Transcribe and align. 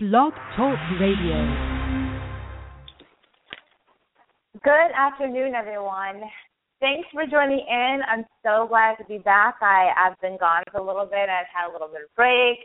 Blog 0.00 0.32
Talk 0.54 0.78
Radio. 1.00 1.34
Good 4.62 4.92
afternoon, 4.94 5.56
everyone. 5.56 6.22
Thanks 6.78 7.08
for 7.12 7.26
joining 7.26 7.66
in. 7.68 7.98
I'm 8.08 8.24
so 8.44 8.68
glad 8.68 8.94
to 8.98 9.04
be 9.06 9.18
back. 9.18 9.56
I, 9.60 9.88
I've 9.96 10.20
been 10.20 10.38
gone 10.38 10.62
for 10.70 10.78
a 10.78 10.86
little 10.86 11.04
bit. 11.04 11.28
I've 11.28 11.50
had 11.52 11.68
a 11.68 11.72
little 11.72 11.88
bit 11.88 12.02
of 12.04 12.14
break. 12.14 12.58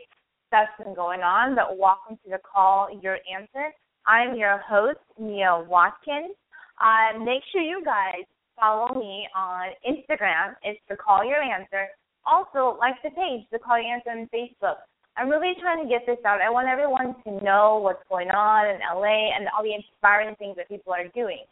Stuff's 0.46 0.78
been 0.78 0.94
going 0.94 1.22
on, 1.22 1.56
but 1.56 1.76
welcome 1.76 2.16
to 2.22 2.30
the 2.30 2.38
Call 2.38 2.88
Your 3.02 3.18
Answer. 3.26 3.74
I'm 4.06 4.36
your 4.36 4.58
host, 4.58 5.00
Mia 5.18 5.64
Watkins. 5.66 6.36
Uh, 6.80 7.18
make 7.18 7.42
sure 7.50 7.62
you 7.62 7.82
guys 7.84 8.22
follow 8.54 8.94
me 8.94 9.26
on 9.34 9.70
Instagram. 9.82 10.54
It's 10.62 10.78
the 10.88 10.94
Call 10.94 11.24
Your 11.24 11.42
Answer. 11.42 11.88
Also, 12.24 12.78
like 12.78 12.94
the 13.02 13.10
page, 13.10 13.42
the 13.50 13.58
Call 13.58 13.82
Your 13.82 13.92
Answer 13.92 14.10
on 14.10 14.30
Facebook. 14.32 14.86
I'm 15.16 15.28
really 15.28 15.54
trying 15.60 15.82
to 15.82 15.88
get 15.88 16.02
this 16.06 16.18
out. 16.26 16.40
I 16.40 16.50
want 16.50 16.66
everyone 16.66 17.14
to 17.22 17.44
know 17.44 17.78
what's 17.78 18.02
going 18.08 18.30
on 18.30 18.66
in 18.66 18.82
LA 18.82 19.30
and 19.36 19.46
all 19.54 19.62
the 19.62 19.74
inspiring 19.74 20.34
things 20.36 20.56
that 20.56 20.68
people 20.68 20.92
are 20.92 21.06
doing. 21.14 21.46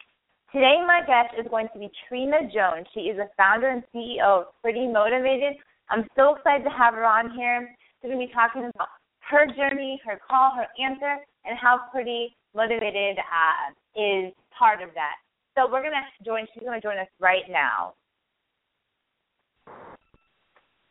Today, 0.53 0.83
my 0.85 1.01
guest 1.07 1.39
is 1.39 1.47
going 1.49 1.69
to 1.73 1.79
be 1.79 1.91
Trina 2.09 2.43
Jones. 2.53 2.87
She 2.93 3.09
is 3.09 3.17
the 3.17 3.31
founder 3.37 3.71
and 3.71 3.83
CEO 3.95 4.43
of 4.43 4.47
Pretty 4.63 4.87
Motivated. 4.87 5.55
I'm 5.89 6.05
so 6.17 6.35
excited 6.35 6.65
to 6.65 6.71
have 6.71 6.95
her 6.95 7.07
on 7.07 7.31
here. 7.31 7.75
We're 8.03 8.11
going 8.11 8.21
to 8.21 8.27
be 8.27 8.35
talking 8.35 8.69
about 8.75 8.89
her 9.31 9.47
journey, 9.47 10.01
her 10.05 10.19
call, 10.29 10.53
her 10.57 10.67
answer, 10.83 11.23
and 11.45 11.57
how 11.57 11.81
Pretty 11.93 12.35
Motivated 12.55 13.17
uh, 13.19 13.73
is 13.95 14.35
part 14.59 14.83
of 14.83 14.91
that. 14.95 15.23
So 15.55 15.71
we're 15.71 15.83
going 15.83 15.95
to 15.95 16.25
join. 16.25 16.47
She's 16.53 16.65
going 16.65 16.81
to 16.81 16.85
join 16.85 16.99
us 16.99 17.09
right 17.21 17.45
now. 17.49 17.95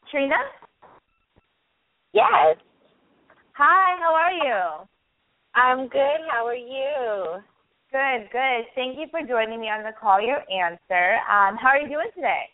Trina. 0.09 0.37
Yes. 2.13 2.57
Hi, 3.61 3.93
how 4.01 4.15
are 4.17 4.33
you? 4.33 4.89
I'm 5.53 5.87
good. 5.87 6.25
How 6.33 6.47
are 6.47 6.55
you? 6.55 7.45
Good, 7.93 8.27
good. 8.31 8.65
Thank 8.73 8.97
you 8.97 9.05
for 9.11 9.21
joining 9.21 9.61
me 9.61 9.67
on 9.67 9.83
the 9.83 9.93
Call 9.93 10.19
Your 10.19 10.41
Answer. 10.49 11.21
Um, 11.29 11.61
how 11.61 11.69
are 11.69 11.77
you 11.77 11.87
doing 11.87 12.09
today? 12.15 12.49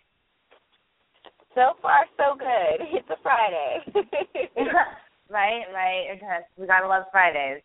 So 1.56 1.80
far, 1.82 2.04
so 2.18 2.36
good. 2.36 2.92
It's 2.92 3.08
a 3.10 3.16
Friday. 3.24 3.88
right, 5.32 5.64
right. 5.72 6.12
Because 6.12 6.44
we 6.58 6.68
gotta 6.68 6.90
love 6.90 7.06
Fridays. 7.10 7.64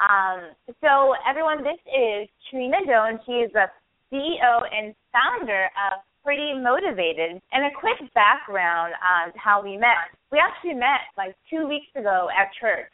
Um, 0.00 0.56
so 0.80 1.12
everyone, 1.28 1.62
this 1.62 1.84
is 1.84 2.30
Trina 2.48 2.80
Jones. 2.88 3.20
She 3.26 3.44
is 3.44 3.52
the 3.52 3.68
CEO 4.08 4.64
and 4.72 4.94
founder 5.12 5.68
of 5.76 6.00
Pretty 6.24 6.52
Motivated. 6.52 7.40
And 7.52 7.64
a 7.64 7.72
quick 7.78 7.98
background 8.14 8.94
on 9.00 9.32
how 9.36 9.62
we 9.62 9.76
met. 9.76 10.12
We 10.30 10.38
actually 10.38 10.74
met 10.74 11.08
like 11.16 11.34
two 11.48 11.66
weeks 11.66 11.88
ago 11.96 12.28
at 12.30 12.52
church. 12.60 12.92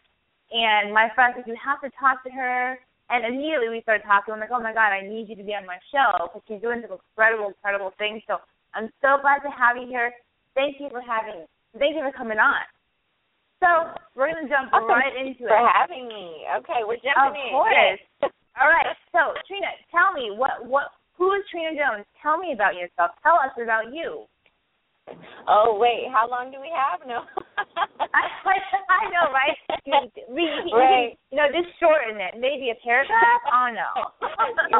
And 0.53 0.95
my 0.95 1.11
friend 1.15 1.35
said, 1.35 1.45
You 1.47 1.57
have 1.59 1.83
to 1.83 1.91
talk 1.99 2.23
to 2.25 2.31
her. 2.31 2.79
And 3.11 3.27
immediately 3.27 3.69
we 3.71 3.83
started 3.83 4.07
talking. 4.07 4.35
I'm 4.35 4.41
like, 4.41 4.55
Oh 4.55 4.63
my 4.63 4.73
God, 4.73 4.95
I 4.95 5.03
need 5.03 5.29
you 5.29 5.37
to 5.37 5.43
be 5.43 5.55
on 5.59 5.67
my 5.67 5.79
show 5.91 6.31
because 6.31 6.43
she's 6.47 6.63
doing 6.63 6.83
some 6.87 6.95
incredible, 6.95 7.51
incredible 7.51 7.93
things. 7.99 8.23
So 8.31 8.39
I'm 8.75 8.91
so 9.03 9.19
glad 9.21 9.43
to 9.43 9.51
have 9.51 9.75
you 9.75 9.91
here. 9.91 10.15
Thank 10.55 10.79
you 10.79 10.89
for 10.89 11.03
having 11.03 11.45
me. 11.45 11.47
thank 11.79 11.99
you 11.99 12.03
for 12.07 12.15
coming 12.15 12.39
on. 12.39 12.63
So 13.61 13.69
we're 14.15 14.29
gonna 14.29 14.49
jump 14.49 14.69
awesome. 14.73 14.89
right 14.89 15.17
into 15.17 15.49
for 15.49 15.57
it. 15.57 15.65
For 15.65 15.69
having 15.73 16.07
me. 16.09 16.45
Okay, 16.61 16.85
we're 16.85 17.01
jumping 17.01 17.25
of 17.25 17.35
in. 17.35 17.51
Of 17.51 17.57
course. 17.57 17.75
Yes. 17.75 18.31
All 18.61 18.69
right. 18.69 18.93
So 19.13 19.33
Trina, 19.49 19.73
tell 19.89 20.13
me 20.13 20.31
what 20.31 20.65
what 20.65 20.93
who 21.17 21.33
is 21.33 21.43
Trina 21.51 21.73
Jones? 21.73 22.07
Tell 22.23 22.39
me 22.39 22.53
about 22.53 22.75
yourself. 22.75 23.13
Tell 23.23 23.37
us 23.37 23.53
about 23.61 23.93
you. 23.93 24.27
Oh 25.47 25.79
wait, 25.79 26.11
how 26.11 26.27
long 26.29 26.51
do 26.51 26.59
we 26.59 26.71
have? 26.75 27.07
No. 27.07 27.23
I, 27.79 28.23
I 28.91 29.03
know, 29.15 29.31
right? 29.31 29.57
We, 30.27 30.43
right. 30.75 31.15
You 31.31 31.39
know, 31.39 31.47
just 31.55 31.71
shorten 31.79 32.19
it. 32.19 32.35
Maybe 32.35 32.75
a 32.75 32.79
paragraph. 32.83 33.43
Oh 33.47 33.71
no. 33.71 33.91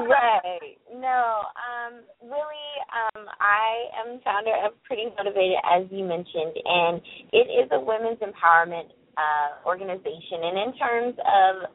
right. 0.11 0.75
No. 0.91 1.47
Um. 1.55 2.03
Really. 2.21 2.69
Um. 2.91 3.31
I 3.39 3.87
am 4.03 4.19
founder 4.27 4.51
of 4.67 4.75
Pretty 4.83 5.07
Motivated, 5.15 5.63
as 5.63 5.87
you 5.91 6.03
mentioned, 6.03 6.59
and 6.59 7.01
it 7.31 7.47
is 7.47 7.71
a 7.71 7.79
women's 7.79 8.19
empowerment 8.19 8.91
uh, 9.17 9.63
organization. 9.65 10.43
And 10.43 10.59
in 10.59 10.71
terms 10.75 11.15
of 11.23 11.71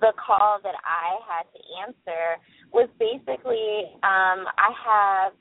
the 0.00 0.12
call 0.20 0.60
that 0.62 0.76
I 0.84 1.20
had 1.24 1.44
to 1.52 1.60
answer 1.84 2.40
was 2.74 2.90
basically 2.98 3.86
um, 4.02 4.50
I 4.58 4.74
have 4.74 5.32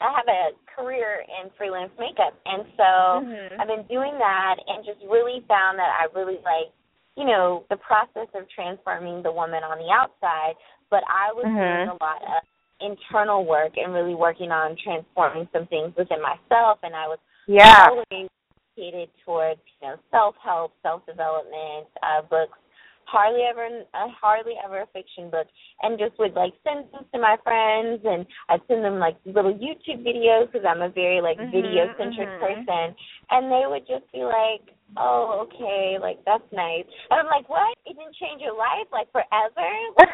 I 0.00 0.10
have 0.16 0.26
a 0.26 0.42
career 0.74 1.22
in 1.22 1.52
freelance 1.54 1.92
makeup, 2.00 2.34
and 2.48 2.64
so 2.74 2.90
mm-hmm. 3.22 3.60
I've 3.60 3.68
been 3.68 3.86
doing 3.86 4.16
that, 4.18 4.56
and 4.66 4.82
just 4.84 4.98
really 5.06 5.44
found 5.46 5.78
that 5.78 5.92
I 5.94 6.10
really 6.10 6.42
like, 6.42 6.74
you 7.14 7.22
know, 7.22 7.62
the 7.70 7.76
process 7.76 8.26
of 8.34 8.48
transforming 8.50 9.22
the 9.22 9.30
woman 9.30 9.62
on 9.62 9.78
the 9.78 9.92
outside. 9.92 10.58
But 10.90 11.04
I 11.06 11.30
was 11.36 11.46
mm-hmm. 11.46 11.54
doing 11.54 11.88
a 11.94 11.98
lot 12.02 12.18
of 12.24 12.42
internal 12.82 13.46
work 13.46 13.76
and 13.76 13.94
really 13.94 14.16
working 14.16 14.50
on 14.50 14.74
transforming 14.82 15.46
some 15.52 15.68
things 15.68 15.94
within 15.96 16.18
myself, 16.18 16.80
and 16.82 16.96
I 16.96 17.06
was 17.06 17.20
yeah. 17.46 17.86
always 17.86 18.26
dedicated 18.74 19.08
towards 19.24 19.60
you 19.80 19.88
know 19.88 19.96
self 20.10 20.34
help, 20.42 20.72
self 20.82 21.06
development 21.06 21.86
uh, 22.02 22.22
books 22.26 22.58
hardly 23.06 23.42
ever 23.48 23.66
uh, 23.94 24.08
hardly 24.10 24.54
ever 24.64 24.82
a 24.82 24.86
fiction 24.92 25.30
book 25.30 25.46
and 25.82 25.98
just 25.98 26.18
would 26.18 26.34
like 26.34 26.52
send 26.64 26.86
them 26.92 27.04
to 27.12 27.18
my 27.20 27.36
friends 27.42 28.00
and 28.04 28.26
I'd 28.48 28.60
send 28.68 28.84
them 28.84 28.98
like 28.98 29.16
little 29.24 29.54
YouTube 29.54 30.04
videos 30.06 30.50
because 30.50 30.66
I'm 30.68 30.82
a 30.82 30.88
very 30.88 31.20
like 31.20 31.38
mm-hmm, 31.38 31.50
video 31.50 31.92
centric 31.98 32.28
mm-hmm. 32.28 32.44
person 32.44 32.94
and 33.30 33.50
they 33.50 33.64
would 33.66 33.86
just 33.86 34.10
be 34.12 34.24
like 34.24 34.74
oh 34.96 35.46
okay 35.46 35.98
like 36.00 36.18
that's 36.24 36.46
nice. 36.52 36.84
And 37.10 37.20
I'm 37.20 37.26
like 37.26 37.48
what? 37.48 37.76
It 37.86 37.96
didn't 37.96 38.16
change 38.16 38.40
your 38.40 38.56
life 38.56 38.88
like 38.92 39.10
forever? 39.12 39.70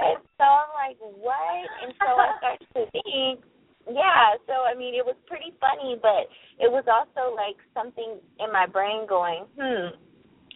And 0.00 0.16
so 0.40 0.44
I'm 0.48 0.72
like 0.72 0.96
what? 0.98 1.66
And 1.84 1.92
so 2.00 2.08
I 2.08 2.32
started 2.40 2.66
to 2.72 2.82
think 2.96 3.44
yeah, 3.88 4.36
so 4.46 4.52
I 4.68 4.76
mean, 4.76 4.94
it 4.94 5.04
was 5.04 5.16
pretty 5.26 5.52
funny, 5.58 5.96
but 6.00 6.28
it 6.60 6.70
was 6.70 6.84
also 6.86 7.34
like 7.34 7.56
something 7.72 8.20
in 8.38 8.52
my 8.52 8.66
brain 8.66 9.06
going, 9.08 9.44
hmm, 9.58 9.96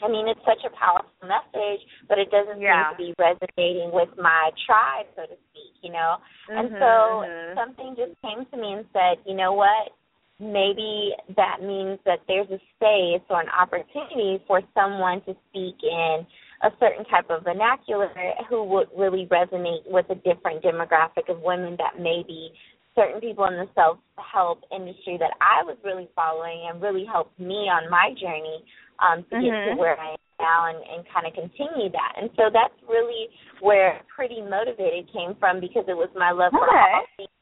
I 0.02 0.08
mean, 0.08 0.28
it's 0.28 0.40
such 0.44 0.64
a 0.66 0.72
powerful 0.74 1.10
message, 1.22 1.82
but 2.08 2.18
it 2.18 2.30
doesn't 2.30 2.60
yeah. 2.60 2.90
seem 2.96 2.96
to 2.96 2.98
be 2.98 3.10
resonating 3.18 3.90
with 3.92 4.08
my 4.18 4.50
tribe, 4.66 5.06
so 5.16 5.22
to 5.22 5.36
speak, 5.50 5.74
you 5.82 5.92
know? 5.92 6.18
Mm-hmm, 6.50 6.58
and 6.58 6.68
so 6.78 6.90
mm-hmm. 7.22 7.58
something 7.58 7.94
just 7.96 8.18
came 8.22 8.44
to 8.50 8.56
me 8.56 8.80
and 8.80 8.84
said, 8.92 9.22
you 9.26 9.34
know 9.34 9.52
what? 9.52 9.94
Maybe 10.40 11.14
that 11.36 11.62
means 11.62 12.00
that 12.04 12.26
there's 12.26 12.50
a 12.50 12.58
space 12.74 13.22
or 13.30 13.40
an 13.40 13.48
opportunity 13.48 14.42
for 14.46 14.60
someone 14.74 15.22
to 15.30 15.36
speak 15.50 15.78
in 15.82 16.26
a 16.62 16.70
certain 16.80 17.04
type 17.06 17.30
of 17.30 17.44
vernacular 17.44 18.10
who 18.48 18.64
would 18.64 18.88
really 18.96 19.28
resonate 19.30 19.86
with 19.86 20.06
a 20.10 20.16
different 20.16 20.62
demographic 20.64 21.28
of 21.28 21.40
women 21.40 21.76
that 21.78 22.02
maybe 22.02 22.50
certain 22.94 23.20
people 23.20 23.44
in 23.46 23.54
the 23.54 23.68
self 23.74 23.98
help 24.16 24.62
industry 24.74 25.16
that 25.18 25.32
I 25.40 25.62
was 25.64 25.76
really 25.84 26.08
following 26.14 26.66
and 26.70 26.80
really 26.80 27.04
helped 27.04 27.38
me 27.38 27.68
on 27.68 27.90
my 27.90 28.10
journey 28.20 28.64
um, 29.00 29.24
to 29.30 29.36
mm-hmm. 29.36 29.44
get 29.44 29.50
to 29.50 29.70
Mm-hmm. 29.74 29.80
where 29.80 29.98
I 29.98 30.14
am 30.14 30.24
now 30.38 30.60
and, 30.70 30.80
and 30.82 31.00
kind 31.08 31.26
of 31.26 31.32
continue 31.34 31.90
that. 31.90 32.12
And 32.20 32.30
so 32.36 32.50
that's 32.52 32.74
really 32.88 33.30
where 33.60 34.00
Pretty 34.10 34.42
Motivated 34.42 35.10
came 35.12 35.34
from 35.38 35.60
because 35.60 35.84
it 35.88 35.96
was 35.96 36.10
my 36.14 36.30
love 36.30 36.52
for 36.52 36.68
okay. 36.68 36.94
all 36.94 37.06
things 37.16 37.34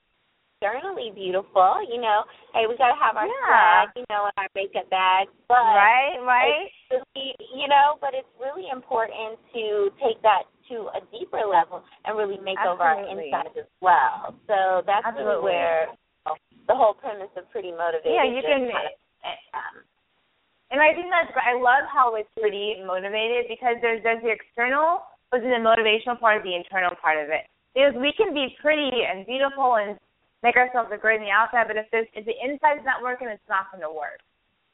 externally 0.62 1.10
beautiful. 1.14 1.82
You 1.90 2.00
know, 2.00 2.22
hey, 2.54 2.70
we 2.70 2.78
got 2.78 2.94
to 2.94 2.98
have 3.00 3.16
our 3.18 3.26
yeah. 3.26 3.42
swag, 3.42 3.88
you 3.96 4.06
know, 4.10 4.30
and 4.30 4.36
our 4.38 4.50
makeup 4.54 4.86
bags. 4.90 5.34
But 5.50 5.66
right, 5.74 6.22
right. 6.22 6.70
Really, 6.90 7.34
you 7.54 7.66
know, 7.66 7.98
but 7.98 8.14
it's 8.14 8.30
really 8.38 8.70
important 8.70 9.42
to 9.52 9.90
take 9.98 10.22
that 10.22 10.46
to 10.70 10.86
a 10.94 11.02
deeper 11.10 11.42
level 11.42 11.82
and 12.06 12.16
really 12.16 12.38
make 12.38 12.56
Absolutely. 12.62 12.78
over 12.78 12.84
our 12.86 13.02
insides 13.02 13.56
as 13.58 13.70
well. 13.82 14.38
So 14.46 14.86
that's 14.86 15.02
Absolutely. 15.02 15.26
really 15.26 15.42
where 15.42 15.90
you 15.90 16.22
know, 16.30 16.34
the 16.70 16.76
whole 16.78 16.94
premise 16.94 17.32
of 17.34 17.50
Pretty 17.50 17.74
Motivated. 17.74 18.14
Yeah, 18.14 18.26
you 18.30 18.40
can. 18.46 18.70
Kind 18.70 18.86
of, 18.86 18.94
um, 19.54 19.74
and 20.72 20.80
I 20.80 20.96
think 20.96 21.12
that's 21.12 21.28
I 21.36 21.52
love 21.52 21.84
how 21.92 22.16
it's 22.16 22.32
pretty 22.40 22.80
motivated 22.80 23.44
because 23.52 23.76
there's 23.84 24.00
there's 24.00 24.24
the 24.24 24.32
external, 24.32 25.04
but 25.28 25.44
then 25.44 25.52
the 25.52 25.60
motivational 25.60 26.16
part 26.16 26.40
is 26.40 26.48
the 26.48 26.56
internal 26.56 26.96
part 26.96 27.20
of 27.20 27.28
it. 27.28 27.44
Because 27.76 27.92
we 28.00 28.12
can 28.16 28.32
be 28.32 28.56
pretty 28.56 29.04
and 29.04 29.28
beautiful 29.28 29.76
and 29.76 30.00
make 30.40 30.56
ourselves 30.56 30.88
look 30.88 31.04
great 31.04 31.20
on 31.20 31.28
the 31.28 31.32
outside, 31.32 31.69
but 31.69 31.76
if 31.76 31.86
there's 31.92 32.08
if 32.16 32.24
the 32.24 32.36
inside's 32.40 32.88
not 32.88 33.04
working, 33.04 33.28
it's 33.28 33.44
not 33.52 33.69
going 33.69 33.84
to 33.84 33.92
work. 33.92 34.24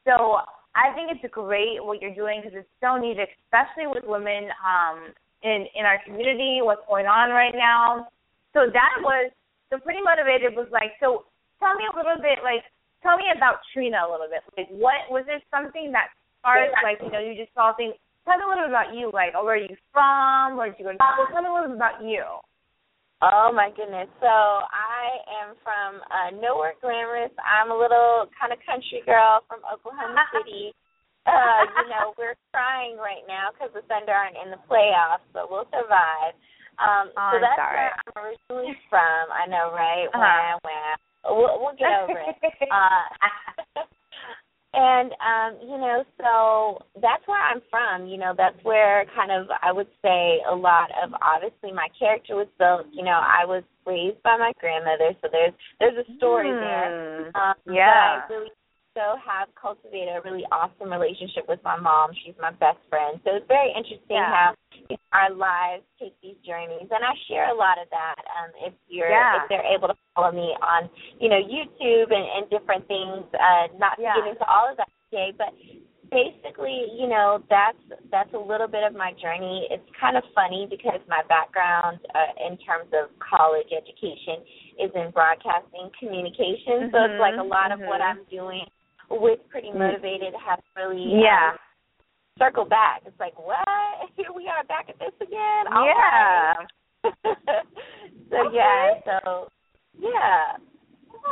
So 0.07 0.39
I 0.71 0.95
think 0.95 1.11
it's 1.11 1.23
great 1.35 1.83
what 1.83 1.99
you're 1.99 2.15
doing 2.15 2.39
because 2.39 2.55
it's 2.55 2.75
so 2.79 2.95
needed, 2.95 3.27
especially 3.43 3.91
with 3.91 4.07
women 4.07 4.47
um, 4.63 5.11
in 5.43 5.67
in 5.75 5.83
our 5.83 5.99
community. 6.07 6.63
What's 6.63 6.87
going 6.87 7.11
on 7.11 7.35
right 7.35 7.53
now? 7.53 8.07
So 8.55 8.71
that 8.71 8.93
was 9.03 9.35
so 9.67 9.83
pretty 9.83 9.99
motivated. 9.99 10.55
Was 10.55 10.71
like 10.71 10.95
so. 11.03 11.27
Tell 11.59 11.75
me 11.75 11.83
a 11.91 11.95
little 11.95 12.23
bit 12.23 12.39
like 12.39 12.63
tell 13.01 13.17
me 13.17 13.27
about 13.35 13.63
Trina 13.73 14.03
a 14.03 14.09
little 14.09 14.27
bit. 14.27 14.43
Like, 14.57 14.71
what 14.71 15.07
was 15.09 15.23
there 15.25 15.41
something 15.51 15.91
that 15.91 16.11
sparked? 16.39 16.75
Like, 16.83 16.99
you 17.03 17.11
know, 17.11 17.23
you 17.23 17.35
just 17.35 17.53
saw 17.53 17.73
things. 17.75 17.95
Tell 18.27 18.37
me 18.37 18.43
a 18.43 18.49
little 18.49 18.67
bit 18.67 18.75
about 18.75 18.93
you. 18.93 19.09
Like, 19.13 19.33
oh, 19.33 19.43
where 19.43 19.57
are 19.57 19.63
you 19.63 19.75
from? 19.91 20.59
Where 20.59 20.69
did 20.69 20.77
you 20.77 20.85
go 20.85 20.93
to 20.93 20.99
school? 20.99 21.27
Tell 21.31 21.43
me 21.43 21.49
a 21.49 21.53
little 21.53 21.71
bit 21.73 21.79
about 21.79 22.03
you. 22.03 22.23
Oh 23.19 23.51
my 23.51 23.67
goodness. 23.75 24.07
So 24.23 24.31
I 24.31 25.19
am 25.43 25.59
from 25.59 25.99
uh 26.07 26.31
nowhere 26.39 26.79
glamorous. 26.79 27.35
I'm 27.43 27.67
a 27.67 27.75
little 27.75 28.31
kind 28.39 28.55
of 28.55 28.63
country 28.63 29.03
girl 29.03 29.43
from 29.51 29.59
Oklahoma 29.67 30.23
City. 30.35 30.71
uh, 31.27 31.61
you 31.83 31.91
know, 31.91 32.15
we're 32.15 32.39
crying 32.55 32.95
right 32.95 33.27
now 33.27 33.51
because 33.51 33.75
the 33.75 33.83
Thunder 33.91 34.15
aren't 34.15 34.39
in 34.39 34.55
the 34.55 34.61
playoffs, 34.71 35.27
but 35.35 35.51
we'll 35.51 35.67
survive. 35.67 36.31
Um, 36.79 37.11
oh, 37.11 37.35
so 37.35 37.43
that's 37.43 37.59
sorry. 37.59 37.75
where 37.75 37.91
I'm 37.91 38.11
originally 38.15 38.71
from. 38.87 39.23
I 39.35 39.43
know, 39.51 39.75
right? 39.75 40.07
Uh-huh. 40.15 40.63
Wah, 40.63 40.63
wah. 40.63 40.95
We'll, 41.25 41.59
we'll 41.59 41.75
get 41.77 41.89
over 42.03 42.19
it. 42.19 42.35
Uh, 42.69 43.81
and 44.73 45.11
um, 45.17 45.59
you 45.61 45.77
know, 45.77 46.03
so 46.17 46.85
that's 47.01 47.25
where 47.25 47.41
I'm 47.41 47.61
from. 47.69 48.07
You 48.07 48.17
know, 48.17 48.33
that's 48.37 48.57
where 48.63 49.05
kind 49.15 49.31
of 49.31 49.47
I 49.63 49.71
would 49.71 49.87
say 50.03 50.39
a 50.49 50.53
lot 50.53 50.91
of 51.03 51.11
obviously 51.21 51.71
my 51.71 51.87
character 51.97 52.35
was 52.35 52.47
built. 52.59 52.85
You 52.91 53.03
know, 53.03 53.19
I 53.19 53.45
was 53.45 53.63
raised 53.85 54.21
by 54.23 54.37
my 54.37 54.51
grandmother, 54.59 55.17
so 55.21 55.29
there's 55.31 55.53
there's 55.79 56.05
a 56.05 56.17
story 56.17 56.51
there. 56.51 57.31
Um, 57.35 57.55
yeah. 57.65 58.21
I 58.23 58.31
really 58.31 58.51
also 58.95 59.17
have 59.21 59.49
cultivated 59.59 60.17
a 60.17 60.21
really 60.23 60.43
awesome 60.51 60.91
relationship 60.91 61.45
with 61.47 61.59
my 61.63 61.77
mom. 61.77 62.11
She's 62.25 62.35
my 62.41 62.51
best 62.51 62.77
friend. 62.89 63.19
So 63.23 63.35
it's 63.35 63.47
very 63.47 63.69
interesting 63.75 64.17
Yeah. 64.17 64.33
how 64.33 64.53
our 65.11 65.29
lives 65.31 65.83
take 65.99 66.19
these 66.21 66.37
journeys, 66.45 66.89
and 66.89 67.03
I 67.03 67.13
share 67.27 67.49
a 67.49 67.53
lot 67.53 67.77
of 67.77 67.89
that. 67.89 68.15
Um, 68.37 68.51
if 68.67 68.73
you're 68.87 69.09
Yeah. 69.09 69.43
if 69.43 69.49
they're 69.49 69.65
able 69.65 69.87
to 69.89 69.95
follow 70.15 70.31
me 70.31 70.55
on 70.61 70.89
you 71.19 71.29
know 71.29 71.41
YouTube 71.41 72.11
and, 72.11 72.25
and 72.25 72.49
different 72.49 72.87
things, 72.87 73.25
uh, 73.33 73.67
not 73.77 73.97
to 73.97 74.03
get 74.03 74.27
into 74.27 74.45
all 74.45 74.69
of 74.69 74.77
that 74.77 74.89
today, 75.11 75.31
but 75.37 75.53
basically, 76.09 76.87
you 76.97 77.07
know, 77.07 77.43
that's 77.49 77.77
that's 78.09 78.33
a 78.33 78.37
little 78.37 78.67
bit 78.67 78.83
of 78.83 78.93
my 78.93 79.13
journey. 79.13 79.67
It's 79.69 79.87
kind 79.99 80.17
of 80.17 80.23
funny 80.33 80.65
because 80.69 80.99
my 81.07 81.21
background 81.29 81.99
uh, 82.15 82.47
in 82.47 82.57
terms 82.57 82.91
of 82.93 83.09
college 83.19 83.71
education 83.71 84.41
is 84.79 84.91
in 84.95 85.11
broadcasting 85.11 85.91
communication, 85.99 86.89
so 86.91 87.03
it's 87.05 87.19
like 87.19 87.37
a 87.37 87.43
lot 87.43 87.71
of 87.71 87.79
what 87.81 88.01
mhm. 88.01 88.09
I'm 88.09 88.23
doing 88.25 88.65
with 89.09 89.39
Pretty 89.49 89.71
Motivated 89.71 90.33
has 90.39 90.59
really 90.75 91.21
Yeah. 91.21 91.51
um, 91.53 91.57
circled 92.37 92.69
back. 92.69 93.01
It's 93.05 93.19
like, 93.19 93.37
what? 93.39 93.67
Here 94.15 94.31
we 94.35 94.47
are 94.47 94.63
back 94.65 94.89
at 94.89 94.99
this 94.99 95.13
again. 95.21 95.65
All 95.73 95.85
yeah. 95.85 96.53
right. 96.55 96.67
so 98.29 98.35
Okay. 98.47 98.55
yeah, 98.55 98.99
so 99.05 99.47
yeah. 99.97 100.57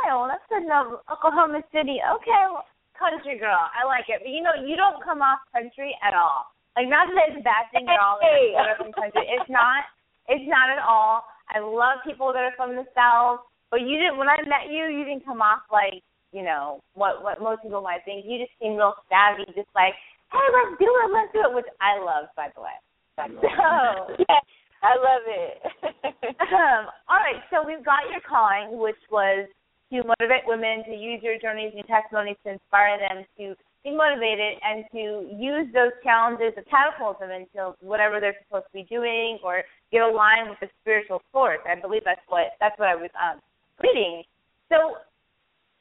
Well 0.06 0.28
that's 0.28 0.62
enough. 0.62 1.00
Oklahoma 1.12 1.60
City. 1.72 2.00
Okay, 2.00 2.40
well, 2.52 2.64
country 2.98 3.38
girl. 3.38 3.58
I 3.58 3.84
like 3.86 4.04
it. 4.08 4.20
But 4.24 4.30
you 4.30 4.42
know, 4.42 4.52
you 4.64 4.76
don't 4.76 5.02
come 5.04 5.20
off 5.22 5.40
country 5.52 5.96
at 6.02 6.14
all. 6.14 6.46
Like 6.76 6.88
not 6.88 7.08
that 7.12 7.28
it's 7.32 7.40
a 7.40 7.44
bad 7.44 7.68
thing 7.72 7.86
at 7.88 8.00
all. 8.00 8.18
Hey. 8.20 8.54
country. 8.96 9.24
It's 9.28 9.48
not. 9.50 9.84
It's 10.28 10.44
not 10.48 10.70
at 10.70 10.80
all. 10.84 11.24
I 11.48 11.60
love 11.60 12.04
people 12.04 12.32
that 12.32 12.44
are 12.44 12.56
from 12.56 12.76
the 12.76 12.84
south. 12.94 13.40
But 13.70 13.80
you 13.82 13.96
didn't. 14.00 14.16
When 14.16 14.28
I 14.28 14.36
met 14.48 14.72
you, 14.72 14.86
you 14.88 15.04
didn't 15.04 15.24
come 15.24 15.40
off 15.42 15.62
like 15.72 16.00
you 16.32 16.42
know 16.42 16.82
what 16.94 17.22
what 17.22 17.40
most 17.40 17.62
people 17.62 17.80
might 17.80 18.04
think. 18.04 18.24
You 18.26 18.38
just 18.38 18.52
seem 18.60 18.76
real 18.76 18.94
savvy, 19.08 19.44
just 19.56 19.70
like, 19.74 19.94
hey, 20.32 20.46
let's 20.52 20.78
do 20.78 20.88
it, 20.88 21.08
let's 21.12 21.32
do 21.32 21.40
it, 21.48 21.54
which 21.54 21.70
I 21.80 21.98
love, 21.98 22.28
by 22.36 22.48
the 22.54 22.62
way. 22.62 22.76
So. 23.18 24.14
yeah, 24.14 24.42
I 24.82 24.94
love 24.94 25.24
it. 25.26 25.54
um, 26.54 26.86
all 27.10 27.18
right, 27.18 27.42
so 27.50 27.66
we've 27.66 27.84
got 27.84 28.06
your 28.10 28.22
calling, 28.22 28.78
which 28.78 29.00
was 29.10 29.48
to 29.90 30.04
motivate 30.04 30.46
women 30.46 30.84
to 30.84 30.94
use 30.94 31.20
your 31.22 31.38
journeys 31.40 31.72
and 31.74 31.84
testimonies 31.86 32.36
to 32.44 32.52
inspire 32.52 32.98
them 32.98 33.24
to 33.38 33.56
be 33.84 33.90
motivated 33.90 34.58
and 34.62 34.84
to 34.92 35.26
use 35.34 35.66
those 35.72 35.94
challenges 36.02 36.52
to 36.56 36.62
catapult 36.68 37.20
them 37.20 37.30
into 37.30 37.74
whatever 37.80 38.20
they're 38.20 38.36
supposed 38.46 38.66
to 38.66 38.74
be 38.74 38.86
doing 38.90 39.38
or 39.42 39.62
get 39.90 40.02
aligned 40.02 40.50
with 40.50 40.60
the 40.60 40.68
spiritual 40.82 41.22
source. 41.32 41.60
I 41.64 41.80
believe 41.80 42.02
that's 42.04 42.22
what 42.28 42.58
that's 42.60 42.78
what 42.78 42.88
I 42.88 42.96
was 42.96 43.10
um, 43.16 43.40
reading. 43.82 44.22
So, 44.68 45.00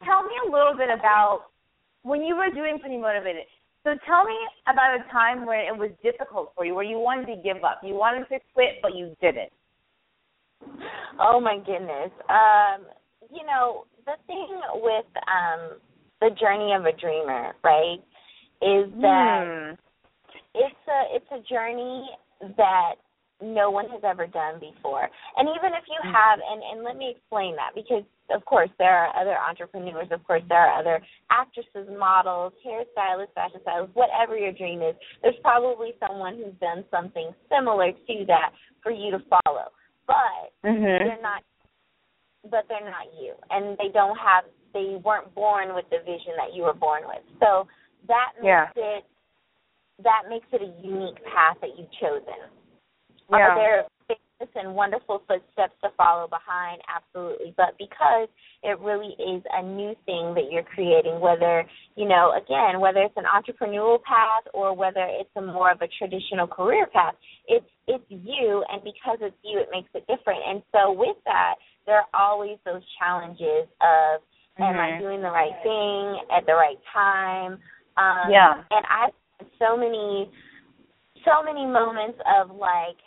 tell 0.04 0.24
me 0.24 0.34
a 0.48 0.52
little 0.52 0.76
bit 0.78 0.90
about 0.90 1.46
when 2.04 2.22
you 2.22 2.36
were 2.36 2.50
doing 2.50 2.80
Pretty 2.80 2.98
Motivated. 2.98 3.44
So 3.84 3.96
tell 4.06 4.26
me 4.26 4.36
about 4.68 5.00
a 5.00 5.12
time 5.12 5.46
where 5.46 5.66
it 5.66 5.78
was 5.78 5.92
difficult 6.04 6.52
for 6.56 6.66
you, 6.66 6.76
where 6.76 6.84
you 6.84 7.00
wanted 7.00 7.28
to 7.28 7.42
give 7.42 7.64
up, 7.64 7.82
you 7.84 7.96
wanted 7.96 8.28
to 8.30 8.40
quit, 8.54 8.82
but 8.82 8.96
you 8.96 9.16
didn't. 9.22 9.52
oh 11.20 11.40
my 11.40 11.58
goodness. 11.58 12.12
Um, 12.30 12.86
you 13.32 13.46
know, 13.46 13.86
the 14.06 14.14
thing 14.26 14.48
with 14.76 15.06
um 15.28 15.80
the 16.20 16.30
journey 16.40 16.74
of 16.74 16.86
a 16.86 16.92
dreamer, 16.98 17.54
right, 17.64 18.00
is 18.62 18.92
that 19.02 19.44
Hmm. 19.46 19.74
it's 20.56 20.88
a 20.88 21.16
it's 21.16 21.32
a 21.32 21.40
journey 21.54 22.10
that 22.58 22.96
no 23.42 23.70
one 23.70 23.88
has 23.90 24.02
ever 24.04 24.26
done 24.26 24.60
before. 24.60 25.10
And 25.38 25.48
even 25.50 25.74
if 25.74 25.86
you 25.88 26.00
have 26.12 26.40
and 26.40 26.62
and 26.64 26.84
let 26.84 26.98
me 26.98 27.14
explain 27.16 27.56
that 27.56 27.72
because 27.76 28.04
of 28.34 28.44
course 28.46 28.70
there 28.80 28.98
are 28.98 29.16
other 29.16 29.38
entrepreneurs, 29.38 30.08
of 30.12 30.24
course 30.26 30.42
there 30.50 30.60
are 30.60 30.80
other 30.80 31.00
actresses, 31.30 31.88
models, 31.98 32.54
hairstylists, 32.66 33.34
fashion 33.36 33.60
stylists, 33.62 33.96
whatever 33.96 34.38
your 34.38 34.52
dream 34.52 34.82
is, 34.82 34.96
there's 35.22 35.36
probably 35.42 35.94
someone 36.00 36.36
who's 36.38 36.56
done 36.60 36.84
something 36.90 37.32
similar 37.50 37.92
to 37.92 38.26
that 38.28 38.52
for 38.82 38.92
you 38.92 39.12
to 39.12 39.20
follow. 39.30 39.72
But 40.08 40.54
Mhm. 40.64 41.00
they're 41.00 41.22
not 41.22 41.44
but 42.50 42.66
they're 42.70 42.90
not 42.90 43.14
you 43.20 43.36
and 43.50 43.78
they 43.78 43.90
don't 43.90 44.18
have 44.18 44.46
they 44.74 44.96
weren't 45.04 45.34
born 45.36 45.76
with 45.76 45.86
the 45.90 46.00
vision 46.00 46.34
that 46.38 46.54
you 46.54 46.64
were 46.64 46.74
born 46.74 47.04
with 47.08 47.22
so 47.40 47.68
that 48.08 48.32
makes 48.36 48.46
Yeah. 48.46 48.70
it 48.76 49.06
that 50.00 50.30
makes 50.30 50.48
it 50.54 50.62
a 50.62 50.72
unique 50.86 51.22
path 51.26 51.60
that 51.60 51.78
you've 51.78 51.92
chosen 51.92 52.40
Yeah. 53.30 53.38
are 53.38 53.56
there 53.56 53.84
famous 54.08 54.54
and 54.56 54.74
wonderful 54.76 55.22
footsteps 55.28 55.74
to 55.84 55.90
follow 55.98 56.28
behind 56.28 56.82
absolutely 56.88 57.54
but 57.58 57.76
because 57.78 58.30
it 58.64 58.80
really 58.80 59.16
is 59.20 59.44
a 59.52 59.62
new 59.64 59.96
thing 60.06 60.34
that 60.36 60.50
you're 60.52 60.64
creating 60.64 61.20
whether 61.20 61.66
you 61.96 62.08
know 62.08 62.34
again 62.38 62.80
whether 62.80 63.02
it's 63.02 63.18
an 63.18 63.26
entrepreneurial 63.26 64.02
path 64.04 64.44
or 64.54 64.74
whether 64.76 65.06
it's 65.10 65.30
a 65.36 65.42
more 65.42 65.72
of 65.72 65.82
a 65.82 65.88
traditional 65.98 66.48
career 66.48 66.86
path 66.94 67.16
it's 67.48 67.66
it's 67.88 68.04
you 68.10 68.64
and 68.70 68.82
because 68.84 69.18
it's 69.22 69.36
you 69.44 69.60
it 69.60 69.68
makes 69.72 69.90
it 69.94 70.06
different 70.08 70.40
and 70.48 70.62
so 70.72 70.92
with 70.92 71.18
that 71.26 71.56
there 71.86 71.98
are 71.98 72.08
always 72.14 72.58
those 72.66 72.82
challenges 73.00 73.68
of 73.82 74.22
am 74.60 74.80
I 74.80 74.92
Mhm. 74.92 75.00
doing 75.00 75.22
the 75.22 75.30
right 75.32 75.56
thing 75.64 76.26
at 76.32 76.46
the 76.46 76.54
right 76.54 76.80
time 76.94 77.60
um 77.98 78.30
Yeah. 78.32 78.64
and 78.72 78.86
I've 78.90 79.14
had 79.40 79.48
so 79.60 79.76
many 79.76 80.32
so 81.26 81.44
many 81.44 81.66
moments 81.66 82.20
of 82.26 82.52
like 82.52 82.98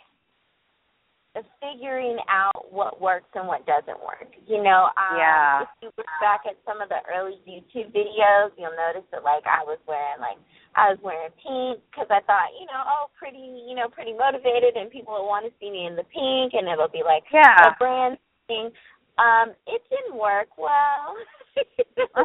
figuring 1.63 2.17
out 2.27 2.71
what 2.71 2.99
works 2.99 3.29
and 3.35 3.47
what 3.47 3.65
doesn't 3.65 3.99
work. 4.03 4.27
You 4.47 4.61
know, 4.63 4.89
um, 4.97 5.17
Yeah. 5.17 5.61
if 5.63 5.69
you 5.81 5.91
look 5.97 6.07
back 6.19 6.45
at 6.45 6.57
some 6.65 6.81
of 6.81 6.89
the 6.89 6.99
early 7.07 7.39
YouTube 7.47 7.91
videos, 7.95 8.51
you'll 8.57 8.75
notice 8.75 9.07
that 9.11 9.23
like 9.23 9.45
I 9.47 9.63
was 9.63 9.79
wearing 9.87 10.19
like 10.19 10.37
I 10.75 10.89
was 10.91 10.99
wearing 11.01 11.31
pink 11.39 11.83
because 11.91 12.07
I 12.09 12.19
thought, 12.21 12.51
you 12.59 12.65
know, 12.67 12.83
oh, 12.83 13.09
pretty, 13.17 13.63
you 13.67 13.75
know, 13.75 13.89
pretty 13.89 14.13
motivated, 14.13 14.75
and 14.75 14.89
people 14.89 15.13
will 15.13 15.27
want 15.27 15.45
to 15.45 15.51
see 15.59 15.69
me 15.69 15.85
in 15.85 15.95
the 15.95 16.03
pink, 16.05 16.53
and 16.53 16.67
it'll 16.67 16.87
be 16.91 17.03
like 17.03 17.23
Yeah. 17.31 17.71
a 17.71 17.75
brand 17.77 18.17
thing. 18.47 18.71
Um, 19.17 19.53
it 19.67 19.83
didn't 19.89 20.15
work 20.15 20.57
well. 20.57 21.15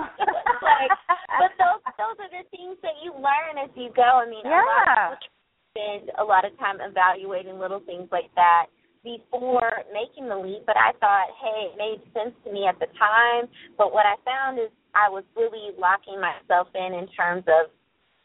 Like, 0.63 0.91
but 1.39 1.53
those 1.59 1.83
those 1.99 2.17
are 2.19 2.31
the 2.31 2.49
things 2.51 2.79
that 2.83 2.95
you 3.03 3.13
learn 3.13 3.59
as 3.63 3.71
you 3.77 3.91
go. 3.95 4.03
I 4.03 4.27
mean, 4.27 4.47
a 4.47 4.51
lot 4.51 4.87
Yeah. 4.87 5.13
of 5.13 5.19
spend 5.71 6.11
a 6.19 6.25
lot 6.25 6.45
of 6.45 6.57
time 6.59 6.81
evaluating 6.81 7.59
little 7.59 7.81
things 7.81 8.09
like 8.11 8.33
that 8.35 8.67
before 9.07 9.87
making 9.95 10.27
the 10.27 10.35
leap. 10.35 10.67
But 10.67 10.75
I 10.75 10.91
thought, 10.99 11.31
hey, 11.39 11.71
it 11.71 11.75
made 11.79 12.03
sense 12.11 12.35
to 12.43 12.51
me 12.51 12.67
at 12.67 12.75
the 12.83 12.91
time. 12.99 13.47
But 13.79 13.95
what 13.95 14.03
I 14.03 14.19
found 14.27 14.59
is 14.59 14.75
I 14.99 15.07
was 15.07 15.23
really 15.39 15.71
locking 15.79 16.19
myself 16.19 16.67
in 16.75 16.91
in 16.99 17.07
terms 17.15 17.47
of 17.47 17.71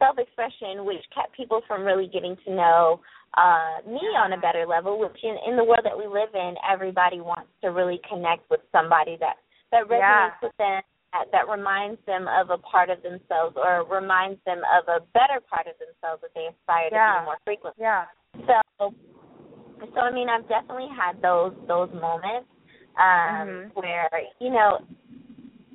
self-expression, 0.01 0.81
which 0.81 1.05
kept 1.13 1.37
people 1.37 1.61
from 1.69 1.85
really 1.85 2.09
getting 2.09 2.33
to 2.45 2.49
know 2.49 2.99
uh 3.37 3.79
me 3.87 4.03
on 4.19 4.33
a 4.33 4.41
better 4.41 4.65
level. 4.65 4.97
Which 4.99 5.21
in 5.21 5.37
in 5.45 5.55
the 5.55 5.63
world 5.63 5.85
that 5.85 5.95
we 5.95 6.09
live 6.09 6.33
in, 6.33 6.57
everybody 6.65 7.21
wants 7.21 7.53
to 7.61 7.69
really 7.69 8.01
connect 8.09 8.49
with 8.49 8.65
somebody 8.73 9.15
that 9.21 9.37
that 9.71 9.85
resonates 9.85 10.35
Yeah. 10.41 10.43
with 10.43 10.57
them 10.57 10.81
that, 11.13 11.27
that 11.31 11.45
reminds 11.47 11.99
them 12.07 12.27
of 12.27 12.49
a 12.49 12.57
part 12.57 12.89
of 12.89 13.03
themselves 13.03 13.55
or 13.55 13.83
reminds 13.87 14.39
them 14.45 14.63
of 14.75 14.87
a 14.87 14.99
better 15.13 15.39
part 15.43 15.67
of 15.67 15.75
themselves 15.79 16.23
that 16.23 16.31
they 16.33 16.47
aspire 16.47 16.89
to 16.89 16.95
Yeah. 16.95 17.19
be 17.19 17.25
more 17.25 17.39
frequently. 17.45 17.83
Yeah. 17.83 18.05
So 18.47 18.95
so 19.93 19.99
I 20.01 20.11
mean 20.11 20.29
I've 20.29 20.47
definitely 20.47 20.89
had 20.95 21.21
those 21.21 21.53
those 21.67 21.89
moments 21.93 22.49
um 22.99 23.47
Mhm. 23.47 23.75
where, 23.75 24.09
you 24.39 24.49
know, 24.49 24.79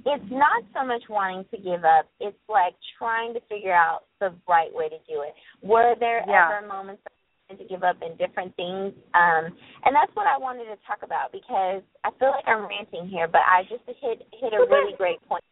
it's 0.04 0.30
not 0.30 0.62
so 0.74 0.84
much 0.84 1.02
wanting 1.08 1.44
to 1.50 1.56
give 1.58 1.84
up, 1.84 2.06
it's 2.20 2.38
like 2.48 2.74
trying 2.98 3.34
to 3.34 3.40
figure 3.48 3.74
out 3.74 4.04
the 4.20 4.32
right 4.46 4.72
way 4.72 4.88
to 4.88 4.98
do 5.08 5.22
it. 5.22 5.34
Were 5.62 5.94
there 5.98 6.24
Yeah. 6.26 6.58
ever 6.58 6.66
moments 6.66 7.02
that 7.04 7.12
I 7.12 7.52
wanted 7.52 7.62
to 7.64 7.68
give 7.68 7.82
up 7.82 7.96
in 8.02 8.16
different 8.16 8.54
things? 8.56 8.94
Um 9.14 9.56
and 9.84 9.94
that's 9.94 10.14
what 10.14 10.26
I 10.26 10.36
wanted 10.38 10.66
to 10.66 10.76
talk 10.86 11.02
about 11.02 11.32
because 11.32 11.82
I 12.04 12.10
feel 12.18 12.30
like 12.30 12.46
I'm 12.46 12.66
ranting 12.66 13.08
here, 13.08 13.28
but 13.28 13.42
I 13.42 13.64
just 13.64 13.84
hit 13.86 14.26
hit 14.32 14.52
a 14.52 14.60
really 14.60 14.94
great 14.96 15.20
point. 15.28 15.44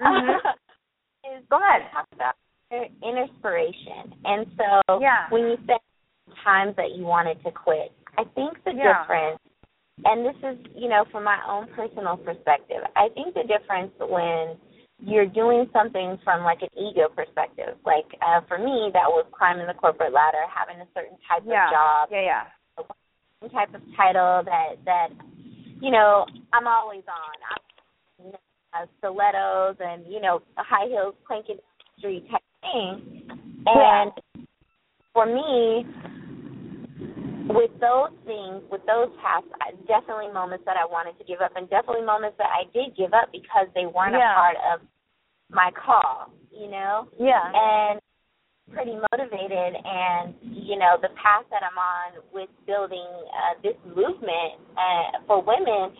Mhm. 0.00 0.40
is 1.24 1.44
Go 1.48 1.56
ahead. 1.58 1.90
talk 1.92 2.06
about 2.12 2.34
inspiration. 3.02 4.12
And 4.24 4.46
so 4.56 5.00
Yeah. 5.00 5.28
when 5.30 5.42
you 5.48 5.56
said 5.66 5.78
times 6.44 6.76
that 6.76 6.92
you 6.94 7.04
wanted 7.04 7.42
to 7.44 7.50
quit, 7.50 7.90
I 8.18 8.24
think 8.34 8.62
the 8.64 8.72
Yeah. 8.74 9.02
difference 9.02 9.40
and 10.04 10.26
this 10.26 10.34
is, 10.42 10.58
you 10.74 10.88
know, 10.88 11.04
from 11.12 11.22
my 11.22 11.38
own 11.46 11.68
personal 11.68 12.16
perspective, 12.16 12.82
I 12.96 13.08
think 13.14 13.34
the 13.34 13.44
difference 13.46 13.92
when 14.00 14.58
you're 14.98 15.26
doing 15.26 15.66
something 15.72 16.18
from 16.24 16.42
like 16.42 16.62
an 16.62 16.68
ego 16.74 17.08
perspective. 17.14 17.78
Like 17.84 18.06
uh, 18.22 18.40
for 18.48 18.58
me, 18.58 18.90
that 18.92 19.06
was 19.06 19.26
climbing 19.36 19.66
the 19.66 19.74
corporate 19.74 20.12
ladder, 20.12 20.42
having 20.50 20.80
a 20.80 20.88
certain 20.94 21.16
type 21.28 21.42
yeah. 21.46 21.66
of 21.66 21.72
job, 21.72 22.08
Yeah, 22.10 22.22
yeah. 22.22 22.44
some 23.40 23.50
type 23.50 23.74
of 23.74 23.82
title 23.96 24.42
that 24.44 24.82
that 24.84 25.08
you 25.80 25.90
know 25.90 26.26
I'm 26.52 26.66
always 26.66 27.04
on. 27.06 27.36
I'm 28.26 28.32
uh, 28.74 28.86
stilettos 28.98 29.76
and 29.78 30.04
you 30.10 30.20
know 30.20 30.42
high 30.56 30.88
heels 30.88 31.14
clanking 31.26 31.56
down 31.56 31.78
the 31.78 31.98
street 31.98 32.26
type 32.30 32.42
thing. 32.62 33.28
And 33.66 34.12
for 35.12 35.26
me, 35.26 35.86
with 37.48 37.70
those 37.80 38.12
things, 38.24 38.62
with 38.70 38.80
those 38.86 39.10
paths, 39.20 39.46
I, 39.60 39.72
definitely 39.86 40.32
moments 40.32 40.64
that 40.64 40.76
I 40.76 40.86
wanted 40.86 41.18
to 41.18 41.24
give 41.24 41.40
up, 41.40 41.52
and 41.56 41.68
definitely 41.68 42.04
moments 42.06 42.36
that 42.38 42.48
I 42.48 42.64
did 42.72 42.96
give 42.96 43.12
up 43.12 43.30
because 43.32 43.68
they 43.74 43.86
weren't 43.86 44.14
Yeah. 44.16 44.32
a 44.32 44.34
part 44.34 44.56
of 44.72 44.80
my 45.50 45.70
call. 45.72 46.30
You 46.50 46.68
know, 46.70 47.08
Yeah. 47.18 47.50
and 47.52 48.00
pretty 48.72 48.96
motivated 49.12 49.76
and 49.84 50.34
you 50.40 50.78
know 50.78 50.96
the 51.02 51.10
path 51.20 51.44
that 51.52 51.60
i'm 51.62 51.76
on 51.76 52.16
with 52.32 52.48
building 52.64 53.04
uh, 53.28 53.60
this 53.62 53.76
movement 53.84 54.56
uh, 54.72 55.20
for 55.28 55.42
women 55.44 55.92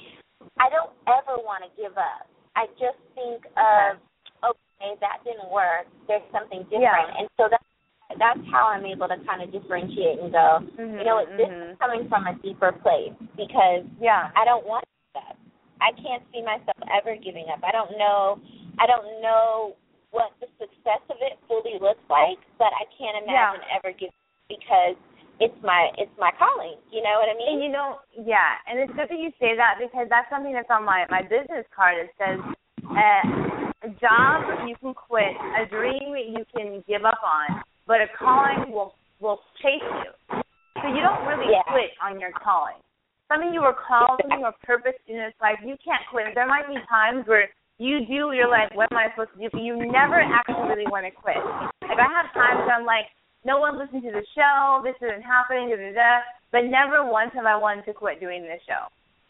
i 0.57 0.71
don't 0.73 0.89
ever 1.05 1.37
want 1.45 1.61
to 1.61 1.69
give 1.77 1.93
up 1.99 2.25
i 2.57 2.65
just 2.81 2.97
think 3.15 3.45
of 3.61 4.01
okay 4.41 4.97
that 4.97 5.21
didn't 5.29 5.45
work 5.53 5.85
there's 6.09 6.25
something 6.33 6.63
different 6.73 7.13
Yeah. 7.13 7.21
and 7.21 7.29
so 7.37 7.53
that's 7.53 7.69
that's 8.19 8.41
how 8.51 8.69
i'm 8.69 8.85
able 8.87 9.09
to 9.09 9.17
kind 9.27 9.43
of 9.43 9.51
differentiate 9.53 10.19
and 10.21 10.33
go 10.33 10.61
Mhm, 10.79 10.99
you 10.99 11.05
know 11.05 11.17
what 11.17 11.29
this 11.37 11.49
mhm. 11.49 11.73
is 11.73 11.79
coming 11.79 12.09
from 12.09 12.27
a 12.27 12.35
deeper 12.43 12.73
place 12.73 13.13
because 13.37 13.85
Yeah. 14.01 14.31
I 14.37 14.45
don't 14.45 14.67
want 14.67 14.85
that. 15.15 15.37
I 15.81 15.93
can't 15.93 16.23
see 16.33 16.43
myself 16.43 16.79
ever 16.91 17.17
giving 17.17 17.47
up. 17.53 17.61
I 17.63 17.73
don't 17.73 17.97
know 17.99 18.39
I 18.79 18.87
don't 18.87 19.21
know 19.23 19.77
what 20.11 20.31
the 20.41 20.47
success 20.59 21.03
of 21.11 21.19
it 21.21 21.39
fully 21.47 21.79
looks 21.81 22.03
like, 22.11 22.39
but 22.59 22.71
I 22.75 22.85
can't 22.99 23.23
imagine 23.23 23.63
ever 23.75 23.91
giving 23.93 24.15
up 24.15 24.49
because 24.49 24.97
it's 25.41 25.55
my 25.63 25.91
it's 25.99 26.15
my 26.19 26.31
calling. 26.39 26.79
You 26.91 27.03
know 27.03 27.19
what 27.19 27.29
I 27.29 27.35
And 27.35 27.59
mean? 27.59 27.63
you 27.63 27.71
know, 27.71 27.99
yeah, 28.15 28.59
and 28.67 28.79
it's 28.79 28.93
good 28.95 29.09
that 29.11 29.19
you 29.19 29.31
say 29.41 29.57
that 29.57 29.79
because 29.83 30.07
that's 30.09 30.31
something 30.31 30.53
that's 30.53 30.71
on 30.71 30.85
my 30.85 31.07
my 31.11 31.23
business 31.23 31.67
card. 31.75 31.99
It 31.99 32.11
says, 32.19 32.39
uh, 32.91 33.25
a 33.83 33.91
job 34.01 34.67
you 34.67 34.77
can 34.81 34.95
quit, 34.95 35.35
a 35.61 35.67
dream 35.67 36.15
you 36.17 36.45
can 36.55 36.83
give 36.89 37.05
up 37.05 37.19
on, 37.23 37.63
but 37.87 38.01
a 38.01 38.09
calling 38.19 38.73
will 38.73 38.95
will 39.21 39.41
chase 39.63 39.81
you. 39.81 40.43
So 40.83 40.89
you 40.89 41.01
don't 41.01 41.25
really 41.27 41.53
Yeah. 41.53 41.63
quit 41.63 41.93
on 42.03 42.21
your 42.21 42.33
calling. 42.33 42.77
Something 43.29 43.55
you 43.55 43.63
were 43.63 43.73
called, 43.73 44.21
something 44.21 44.39
you 44.39 44.45
were 44.45 44.59
purposed 44.65 45.01
in 45.07 45.17
this 45.17 45.33
life, 45.41 45.59
you 45.63 45.77
can't 45.83 46.05
quit. 46.11 46.35
There 46.35 46.47
might 46.47 46.69
be 46.69 46.77
times 46.89 47.27
where 47.27 47.49
you 47.79 48.05
do, 48.05 48.33
you're 48.33 48.51
like, 48.51 48.75
what 48.75 48.93
am 48.93 48.99
I 48.99 49.09
supposed 49.11 49.33
to 49.35 49.39
do? 49.39 49.49
But 49.51 49.63
you 49.63 49.77
never 49.91 50.21
actually 50.21 50.69
really 50.69 50.87
want 50.91 51.07
to 51.07 51.11
quit. 51.11 51.41
Like 51.89 51.99
I 51.99 52.09
have 52.13 52.33
times 52.35 52.67
where 52.67 52.77
I'm 52.77 52.85
like, 52.85 53.07
no 53.45 53.59
one 53.59 53.79
listened 53.79 54.03
to 54.03 54.13
the 54.13 54.25
show, 54.35 54.81
this 54.85 54.97
isn't 55.01 55.23
happening, 55.23 55.71
da 55.71 55.77
da 55.77 55.93
da. 55.93 56.13
But 56.53 56.65
never 56.71 57.05
once 57.05 57.33
have 57.35 57.47
I 57.47 57.57
wanted 57.57 57.85
to 57.87 57.95
quit 57.95 58.21
doing 58.21 58.43
this 58.43 58.61
show. 58.69 58.87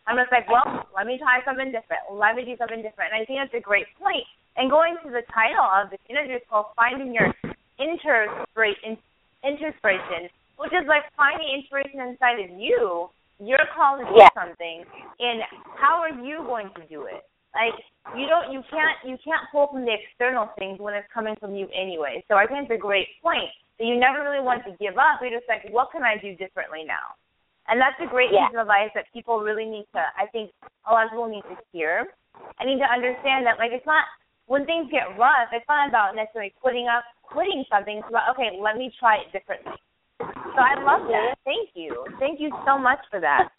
I'm 0.07 0.17
just 0.21 0.31
like, 0.31 0.45
well, 0.51 0.85
let 0.95 1.07
me 1.07 1.17
try 1.17 1.41
something 1.45 1.73
different. 1.73 2.05
Let 2.13 2.37
me 2.37 2.45
do 2.45 2.57
something 2.59 2.83
different. 2.83 3.15
And 3.15 3.23
I 3.23 3.25
think 3.25 3.41
that's 3.41 3.57
a 3.57 3.65
great 3.65 3.87
point. 3.97 4.27
And 4.57 4.71
going 4.71 4.97
to 5.03 5.11
the 5.11 5.23
title 5.33 5.65
of 5.65 5.89
this 5.91 6.01
interview 6.11 6.37
is 6.37 6.47
called 6.51 6.77
Finding 6.77 7.15
Your 7.15 7.33
Inner-spiration, 7.79 8.99
Inspiration, 9.45 10.31
which 10.57 10.73
is 10.73 10.87
like 10.89 11.05
finding 11.17 11.49
inspiration 11.53 12.01
inside 12.01 12.41
of 12.41 12.51
you. 12.57 13.11
You're 13.43 13.67
called 13.77 14.01
to 14.01 14.07
do 14.07 14.17
Yeah. 14.17 14.31
something, 14.33 14.85
and 15.21 15.43
how 15.77 16.01
are 16.01 16.15
you 16.15 16.39
going 16.47 16.71
to 16.79 16.87
do 16.87 17.05
it? 17.05 17.27
Like 17.53 17.75
you 18.17 18.27
don't, 18.27 18.53
you 18.53 18.63
can't, 18.71 18.97
you 19.05 19.19
can't 19.21 19.45
pull 19.53 19.69
from 19.69 19.85
the 19.85 19.93
external 19.93 20.49
things 20.59 20.79
when 20.81 20.95
it's 20.95 21.09
coming 21.13 21.35
from 21.37 21.55
you 21.55 21.69
anyway. 21.75 22.25
So 22.29 22.37
I 22.37 22.47
think 22.47 22.71
it's 22.71 22.79
a 22.79 22.81
great 22.81 23.09
point 23.23 23.51
that 23.79 23.85
you 23.85 23.99
never 23.99 24.23
really 24.23 24.43
want 24.43 24.65
to 24.65 24.73
give 24.79 24.97
up. 24.97 25.21
You're 25.21 25.35
just 25.35 25.49
like, 25.49 25.67
what 25.71 25.91
can 25.91 26.03
I 26.03 26.17
do 26.17 26.35
differently 26.37 26.85
now? 26.87 27.19
And 27.67 27.81
that's 27.81 27.99
a 28.01 28.07
great 28.07 28.31
Yeah. 28.31 28.47
piece 28.49 28.55
of 28.55 28.63
advice 28.63 28.91
that 28.95 29.13
people 29.13 29.41
really 29.41 29.67
need 29.67 29.87
to. 29.95 30.03
I 30.17 30.27
think 30.31 30.53
a 30.87 30.93
lot 30.93 31.05
of 31.07 31.11
people 31.11 31.29
need 31.29 31.45
to 31.51 31.57
hear. 31.73 32.15
I 32.59 32.65
need 32.65 32.79
to 32.79 32.89
understand 32.91 33.47
that, 33.47 33.59
like, 33.59 33.73
it's 33.73 33.87
not 33.87 34.05
when 34.47 34.67
things 34.67 34.91
get 34.91 35.17
rough. 35.19 35.49
It's 35.53 35.67
not 35.69 35.89
about 35.89 36.15
necessarily 36.15 36.53
quitting 36.61 36.89
up, 36.89 37.05
quitting 37.35 37.65
something. 37.69 37.99
It's 37.99 38.09
about 38.09 38.31
okay, 38.39 38.55
let 38.63 38.79
me 38.79 38.95
try 38.99 39.19
it 39.19 39.29
differently. 39.35 39.75
So 40.23 40.61
I 40.63 40.79
love 40.79 41.11
that. 41.11 41.35
Thank 41.45 41.75
you. 41.75 42.07
Thank 42.23 42.39
you 42.41 42.55
so 42.65 42.79
much 42.79 43.03
for 43.11 43.19
that. 43.21 43.51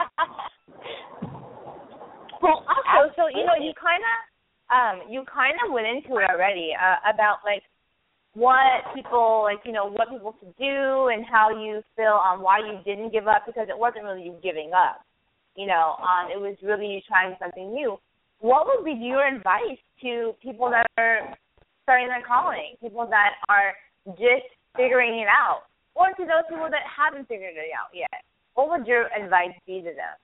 Well, 2.42 2.64
also, 2.68 3.12
so 3.16 3.22
you 3.28 3.44
know, 3.46 3.56
you 3.58 3.72
kind 3.74 4.02
of, 4.04 4.16
um, 4.68 5.10
you 5.10 5.24
kind 5.24 5.56
of 5.64 5.72
went 5.72 5.86
into 5.86 6.20
it 6.20 6.28
already 6.28 6.70
uh, 6.76 7.00
about 7.08 7.38
like 7.44 7.62
what 8.34 8.84
people 8.94 9.42
like, 9.44 9.64
you 9.64 9.72
know, 9.72 9.88
what 9.88 10.10
people 10.10 10.34
should 10.38 10.54
do 10.56 11.08
and 11.08 11.24
how 11.24 11.50
you 11.50 11.82
feel 11.96 12.20
on 12.20 12.42
why 12.42 12.58
you 12.58 12.78
didn't 12.84 13.12
give 13.12 13.26
up 13.26 13.42
because 13.46 13.68
it 13.68 13.78
wasn't 13.78 14.04
really 14.04 14.22
you 14.22 14.36
giving 14.42 14.72
up. 14.76 15.00
You 15.56 15.66
know, 15.66 15.96
um, 15.98 16.30
it 16.30 16.38
was 16.38 16.56
really 16.62 16.86
you 16.86 17.00
trying 17.08 17.34
something 17.40 17.72
new. 17.72 17.96
What 18.40 18.66
would 18.66 18.84
be 18.84 18.92
your 18.92 19.26
advice 19.26 19.80
to 20.02 20.34
people 20.42 20.68
that 20.70 20.86
are 20.98 21.34
starting 21.86 22.10
their 22.10 22.26
calling, 22.26 22.74
people 22.82 23.06
that 23.06 23.38
are 23.46 23.70
just 24.18 24.50
figuring 24.74 25.22
it 25.22 25.30
out, 25.30 25.70
or 25.94 26.10
to 26.18 26.26
those 26.26 26.42
people 26.50 26.66
that 26.66 26.82
haven't 26.82 27.30
figured 27.30 27.54
it 27.54 27.70
out 27.70 27.94
yet? 27.94 28.26
What 28.58 28.74
would 28.74 28.90
your 28.90 29.06
advice 29.14 29.54
be 29.70 29.86
to 29.86 29.94
them? 29.94 30.14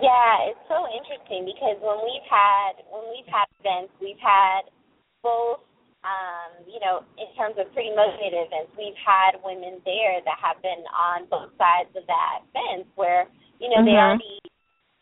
Yeah, 0.00 0.48
it's 0.48 0.64
so 0.64 0.88
interesting 0.88 1.44
because 1.44 1.76
when 1.84 2.00
we've 2.00 2.24
had 2.24 2.80
when 2.88 3.04
we've 3.12 3.28
had 3.28 3.44
events, 3.60 3.92
we've 4.00 4.18
had 4.18 4.72
both 5.20 5.60
um, 6.04 6.60
you 6.68 6.76
know, 6.84 7.00
in 7.16 7.28
terms 7.32 7.56
of 7.56 7.72
pretty 7.72 7.88
motivated 7.96 8.44
events, 8.44 8.72
we've 8.76 8.96
had 9.00 9.40
women 9.40 9.80
there 9.88 10.20
that 10.20 10.36
have 10.36 10.60
been 10.60 10.84
on 10.92 11.24
both 11.32 11.48
sides 11.56 11.88
of 11.96 12.04
that 12.04 12.44
fence 12.52 12.84
where, 12.92 13.24
you 13.56 13.72
know, 13.72 13.80
they 13.80 13.96
Mhm. 13.96 14.20
already 14.20 14.36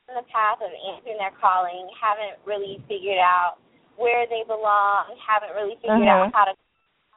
in 0.07 0.15
the 0.15 0.23
path 0.31 0.63
of 0.63 0.71
answering 0.71 1.19
their 1.19 1.35
calling, 1.43 1.91
haven't 1.99 2.39
really 2.47 2.79
figured 2.87 3.19
out 3.19 3.59
where 3.97 4.27
they 4.27 4.43
belong, 4.47 5.17
haven't 5.21 5.55
really 5.55 5.77
figured 5.77 6.09
out 6.09 6.29
Mhm. 6.29 6.33
how 6.33 6.45
to 6.45 6.55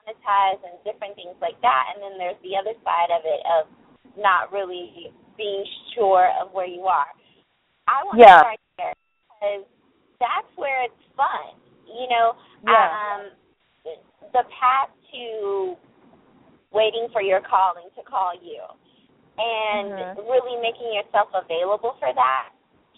monetize 0.06 0.62
and 0.64 0.78
different 0.84 1.16
things 1.16 1.36
like 1.42 1.60
that. 1.62 1.94
And 1.94 2.04
then 2.04 2.18
there's 2.18 2.40
the 2.44 2.58
other 2.58 2.74
side 2.84 3.12
of 3.12 3.26
it 3.26 3.42
of 3.46 3.68
not 4.18 4.52
really 4.52 5.12
being 5.38 5.66
sure 5.94 6.32
of 6.40 6.52
where 6.54 6.68
you 6.68 6.88
are. 6.88 7.12
I 7.88 8.04
want 8.04 8.20
Yeah. 8.20 8.38
to 8.38 8.44
start 8.44 8.60
there 8.78 8.94
because 9.30 9.66
that's 10.20 10.58
where 10.58 10.84
it's 10.84 11.04
fun. 11.16 11.56
You 11.86 12.08
know, 12.10 12.36
Yeah. 12.64 12.90
um, 12.90 13.32
the 14.34 14.44
path 14.60 14.90
to 15.14 15.78
waiting 16.72 17.08
for 17.12 17.22
your 17.22 17.42
calling 17.42 17.90
to 17.96 18.04
call 18.04 18.34
you 18.36 18.62
and 19.38 20.16
Mhm. 20.16 20.28
really 20.28 20.60
making 20.62 20.94
yourself 20.94 21.30
available 21.34 21.96
for 22.00 22.14
that 22.14 22.50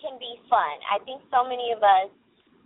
can 0.02 0.18
be 0.20 0.40
fun. 0.50 0.82
I 0.90 1.00
think 1.00 1.22
so 1.32 1.44
many 1.44 1.72
of 1.72 1.84
us 1.84 2.10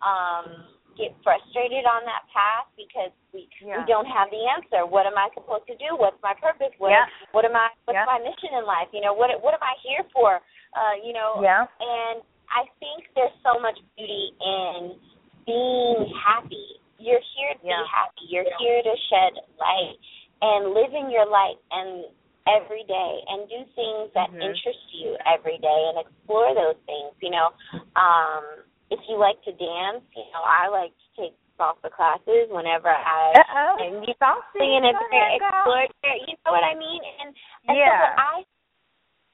um 0.02 0.71
get 0.98 1.16
frustrated 1.24 1.86
on 1.86 2.04
that 2.06 2.24
path 2.34 2.68
because 2.76 3.12
we 3.34 3.48
Yeah. 3.62 3.80
we 3.80 3.86
don't 3.86 4.06
have 4.08 4.30
the 4.30 4.44
answer. 4.48 4.86
What 4.86 5.06
am 5.06 5.18
I 5.18 5.30
supposed 5.34 5.68
to 5.68 5.76
do? 5.78 5.96
What's 5.96 6.22
my 6.22 6.34
purpose? 6.36 6.74
What 6.78 6.92
Yeah. 6.92 7.06
what 7.32 7.46
am 7.46 7.56
I 7.56 7.70
what's 7.86 7.96
Yeah. 7.96 8.06
my 8.06 8.20
mission 8.20 8.54
in 8.54 8.66
life? 8.66 8.90
You 8.92 9.02
know, 9.02 9.14
what 9.14 9.30
what 9.42 9.54
am 9.54 9.64
I 9.64 9.76
here 9.82 10.04
for? 10.14 10.42
Uh, 10.74 10.94
you 11.04 11.14
know, 11.14 11.42
Yeah. 11.42 11.68
and 11.80 12.22
I 12.50 12.66
think 12.80 13.08
there's 13.16 13.34
so 13.44 13.60
much 13.60 13.80
beauty 13.96 14.36
in 14.42 15.00
being 15.46 16.14
happy. 16.16 16.80
You're 16.98 17.20
here 17.36 17.54
to 17.56 17.66
Yeah. 17.68 17.82
be 17.82 17.88
happy. 17.88 18.26
You're 18.28 18.58
here 18.58 18.84
to 18.84 18.96
shed 19.10 19.40
light 19.58 19.98
and 20.42 20.74
living 20.74 21.10
your 21.10 21.26
light 21.26 21.58
and 21.72 22.06
every 22.48 22.84
day 22.84 23.24
and 23.30 23.48
do 23.50 23.64
things 23.76 24.12
that 24.14 24.30
Mhm. 24.32 24.42
interest 24.42 24.94
you 24.94 25.16
every 25.26 25.58
day 25.60 25.90
and 25.90 26.00
explore 26.00 26.54
those 26.54 26.78
things. 26.86 27.14
You 27.22 27.30
know, 27.30 27.54
um, 27.96 28.64
if 28.92 29.00
you 29.08 29.18
like 29.18 29.40
to 29.48 29.52
dance, 29.56 30.04
you 30.14 30.28
know, 30.36 30.44
I 30.44 30.68
like 30.68 30.92
to 30.92 31.08
take 31.16 31.34
salsa 31.56 31.88
classes 31.90 32.52
whenever 32.52 32.92
I 32.92 33.34
Uh-oh. 33.40 33.88
am 33.88 34.04
Saucy. 34.20 34.60
and 34.60 34.84
Go 34.84 35.00
it's 35.00 35.42
explore 35.42 35.88
you 36.28 36.36
know 36.46 36.52
what 36.52 36.64
I 36.68 36.76
mean? 36.76 37.02
And 37.24 37.36
and 37.68 37.78
Yeah. 37.78 37.88
so 37.88 38.04
what 38.04 38.20
I 38.20 38.44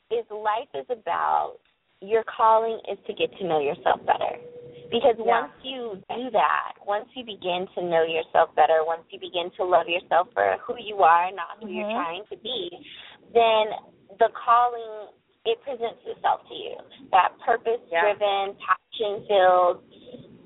is 0.09 0.25
life 0.31 0.71
is 0.73 0.85
about 0.89 1.57
your 2.01 2.23
calling 2.23 2.79
is 2.87 2.97
to 3.07 3.13
get 3.13 3.35
to 3.39 3.43
know 3.43 3.59
yourself 3.59 4.05
better. 4.05 4.39
Because 4.89 5.17
Yeah. 5.17 5.41
once 5.41 5.53
you 5.63 6.01
do 6.15 6.29
that, 6.29 6.73
once 6.85 7.09
you 7.15 7.25
begin 7.25 7.67
to 7.75 7.81
know 7.81 8.03
yourself 8.03 8.53
better, 8.55 8.85
once 8.85 9.03
you 9.09 9.19
begin 9.19 9.51
to 9.51 9.63
love 9.65 9.89
yourself 9.89 10.31
for 10.33 10.57
who 10.61 10.77
you 10.77 11.03
are, 11.03 11.31
not 11.31 11.57
who 11.59 11.67
you're 11.67 11.89
Mhm. 11.89 11.91
trying 11.91 12.25
to 12.27 12.37
be, 12.37 12.85
then 13.33 13.75
the 14.19 14.29
calling 14.29 15.09
it 15.45 15.61
presents 15.63 16.03
itself 16.05 16.43
to 16.47 16.53
you. 16.53 16.75
That 17.11 17.31
purpose 17.39 17.79
driven, 17.89 18.57
passion 18.97 19.25
filled 19.27 19.83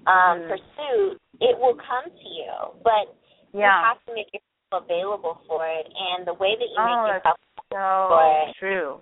um 0.07 0.39
Mhm. 0.41 0.49
pursuit, 0.49 1.21
it 1.39 1.57
will 1.59 1.75
come 1.75 2.05
to 2.05 2.27
you. 2.27 2.51
But 2.83 3.13
you 3.53 3.61
have 3.61 4.03
to 4.05 4.13
make 4.13 4.33
yourself 4.33 4.83
available 4.83 5.41
for 5.47 5.67
it 5.67 5.91
and 5.95 6.25
the 6.25 6.33
way 6.33 6.55
that 6.55 6.69
you 6.69 6.75
Oh, 6.77 6.85
make 7.03 7.23
that's 7.23 7.25
yourself 7.25 7.37
So 7.71 8.07
But- 8.09 8.55
true. 8.55 9.01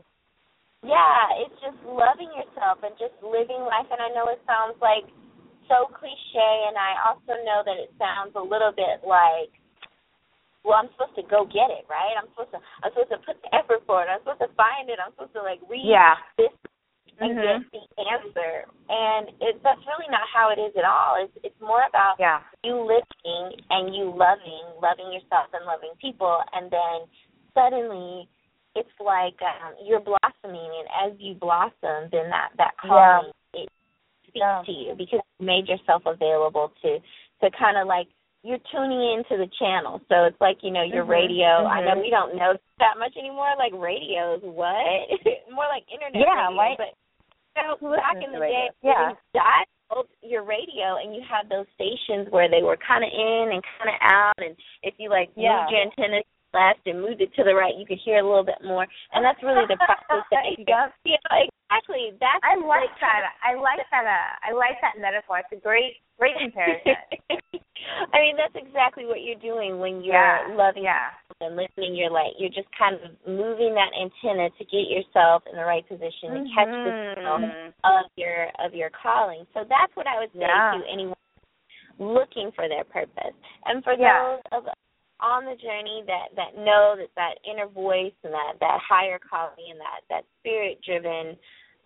yeah, 0.84 1.34
it's 1.38 1.60
just 1.62 1.82
loving 1.84 2.32
yourself 2.34 2.84
and 2.84 2.96
just 2.98 3.14
living 3.24 3.64
life 3.66 3.90
and 3.92 4.02
I 4.02 4.10
know 4.10 4.28
it 4.28 4.42
sounds 4.46 4.80
like 4.82 5.06
so 5.68 5.86
cliche, 5.86 6.66
and 6.68 6.76
I 6.78 6.98
also 7.06 7.36
know 7.44 7.62
that 7.62 7.78
it 7.78 7.92
sounds 8.00 8.36
a 8.36 8.42
little 8.42 8.72
bit 8.72 9.04
like, 9.04 9.52
well, 10.64 10.80
I'm 10.80 10.90
supposed 10.94 11.14
to 11.16 11.22
go 11.24 11.46
get 11.46 11.70
it, 11.70 11.86
right? 11.88 12.18
I'm 12.18 12.28
supposed 12.30 12.52
to, 12.52 12.62
I'm 12.82 12.92
supposed 12.92 13.12
to 13.12 13.20
put 13.20 13.42
the 13.44 13.54
effort 13.54 13.86
for 13.86 14.02
it. 14.04 14.10
I'm 14.10 14.20
supposed 14.22 14.40
to 14.42 14.48
find 14.56 14.90
it. 14.90 15.00
I'm 15.00 15.12
supposed 15.14 15.34
to 15.34 15.44
like 15.44 15.62
read 15.70 15.86
yeah. 15.86 16.18
this 16.38 16.50
and 17.20 17.38
mm-hmm. 17.38 17.64
get 17.72 17.84
the 17.96 18.04
answer. 18.08 18.54
And 18.90 19.30
it, 19.42 19.62
that's 19.64 19.84
really 19.86 20.10
not 20.10 20.26
how 20.32 20.52
it 20.52 20.60
is 20.60 20.74
at 20.78 20.86
all. 20.86 21.20
It's 21.20 21.36
it's 21.44 21.62
more 21.62 21.84
about 21.88 22.16
yeah. 22.20 22.40
you 22.64 22.80
living 22.80 23.60
and 23.70 23.94
you 23.94 24.10
loving, 24.10 24.66
loving 24.82 25.12
yourself 25.12 25.52
and 25.54 25.66
loving 25.66 25.94
people, 26.02 26.40
and 26.54 26.72
then 26.72 27.08
suddenly 27.54 28.28
it's 28.76 28.98
like 29.00 29.38
um, 29.44 29.76
you're 29.84 30.04
blossoming, 30.04 30.72
and 30.80 30.88
as 31.04 31.20
you 31.20 31.36
blossom, 31.36 32.10
then 32.12 32.30
that 32.32 32.56
that 32.58 32.74
calling 32.80 33.32
yeah. 33.54 33.62
it 33.62 33.70
speaks 34.24 34.42
yeah. 34.42 34.62
to 34.66 34.72
you 34.72 34.92
because 34.98 35.20
you 35.40 35.46
made 35.46 35.68
yourself 35.68 36.04
available 36.06 36.72
to 36.82 36.98
to 37.44 37.48
kind 37.58 37.78
of 37.78 37.88
like 37.88 38.08
you're 38.44 38.62
tuning 38.72 39.20
into 39.20 39.36
the 39.36 39.52
channel. 39.60 40.00
So 40.08 40.24
it's 40.24 40.40
like, 40.40 40.60
you 40.62 40.72
know, 40.72 40.84
your 40.84 41.04
mm-hmm. 41.04 41.28
radio. 41.28 41.68
Mm-hmm. 41.68 41.76
I 41.76 41.80
know 41.84 42.00
we 42.00 42.10
don't 42.10 42.36
know 42.38 42.56
that 42.80 42.96
much 42.98 43.16
anymore, 43.20 43.52
like 43.58 43.74
radios, 43.76 44.40
what? 44.44 44.80
More 45.52 45.68
like 45.68 45.84
internet 45.92 46.24
yeah, 46.24 46.48
radio. 46.48 46.56
Right. 46.56 46.78
But 46.80 46.96
so 47.80 47.92
back 47.96 48.18
in 48.24 48.32
the 48.32 48.40
day, 48.40 48.70
yeah. 48.84 49.12
you 49.12 49.16
dialed 49.34 50.08
your 50.22 50.44
radio 50.44 51.02
and 51.02 51.16
you 51.16 51.22
had 51.26 51.50
those 51.50 51.66
stations 51.76 52.28
where 52.30 52.50
they 52.50 52.64
were 52.64 52.78
kind 52.78 53.04
of 53.04 53.12
in 53.12 53.54
and 53.54 53.62
kind 53.78 53.90
of 53.90 53.98
out, 54.02 54.40
and 54.40 54.56
if 54.84 54.94
you 54.98 55.10
like 55.10 55.30
yeah. 55.36 55.66
moved 55.66 55.72
your 55.72 55.82
antenna 55.82 56.22
left 56.54 56.86
and 56.86 57.02
moved 57.02 57.22
it 57.22 57.34
to 57.36 57.44
the 57.44 57.54
right, 57.54 57.78
you 57.78 57.86
could 57.86 58.00
hear 58.04 58.18
a 58.20 58.26
little 58.26 58.46
bit 58.46 58.62
more. 58.64 58.86
And 59.14 59.24
that's 59.24 59.42
really 59.44 59.66
the 59.68 59.78
process 59.78 60.26
that 60.32 60.46
you 60.58 60.66
yep. 60.68 60.94
yeah, 61.06 61.18
exactly. 61.70 62.18
That's 62.20 62.42
I 62.42 62.58
like 62.58 62.94
that. 63.00 63.22
I 63.46 63.54
like 63.56 63.86
that. 63.92 64.06
Uh, 64.06 64.32
I 64.42 64.52
like 64.54 64.78
that 64.82 64.98
metaphor. 65.00 65.40
It's 65.40 65.54
a 65.54 65.62
great, 65.62 66.02
great 66.18 66.36
comparison. 66.42 66.98
I 68.14 68.18
mean, 68.20 68.36
that's 68.38 68.56
exactly 68.56 69.06
what 69.06 69.22
you're 69.22 69.40
doing 69.40 69.80
when 69.80 70.04
you're 70.04 70.18
yeah. 70.18 70.52
loving 70.54 70.84
yeah. 70.84 71.14
and 71.42 71.56
listening. 71.56 71.96
You're 71.96 72.12
like 72.12 72.38
you're 72.38 72.54
just 72.54 72.70
kind 72.78 72.96
of 72.96 73.14
moving 73.26 73.74
that 73.78 73.94
antenna 73.96 74.50
to 74.50 74.64
get 74.66 74.90
yourself 74.90 75.44
in 75.50 75.56
the 75.58 75.66
right 75.66 75.86
position 75.88 76.34
mm-hmm. 76.34 76.46
to 76.46 76.56
catch 76.56 76.74
the 76.74 76.92
signal 77.16 77.72
of 77.86 78.06
your 78.16 78.50
of 78.60 78.74
your 78.74 78.90
calling. 78.92 79.46
So 79.54 79.64
that's 79.68 79.94
what 79.96 80.08
I 80.08 80.20
would 80.20 80.34
say 80.34 80.46
yeah. 80.46 80.76
to 80.78 80.82
anyone 80.92 81.18
looking 82.00 82.52
for 82.56 82.68
their 82.70 82.84
purpose, 82.84 83.36
and 83.66 83.84
for 83.84 83.94
yeah. 83.94 84.40
those 84.40 84.42
of 84.52 84.64
on 85.22 85.44
the 85.44 85.56
journey 85.60 86.04
that 86.08 86.32
that 86.36 86.56
know 86.56 86.96
that 86.96 87.12
that 87.16 87.36
inner 87.44 87.68
voice 87.68 88.16
and 88.24 88.34
that 88.34 88.56
that 88.60 88.80
higher 88.80 89.20
calling 89.20 89.72
and 89.72 89.80
that 89.80 90.02
that 90.10 90.24
spirit 90.40 90.80
driven 90.84 91.36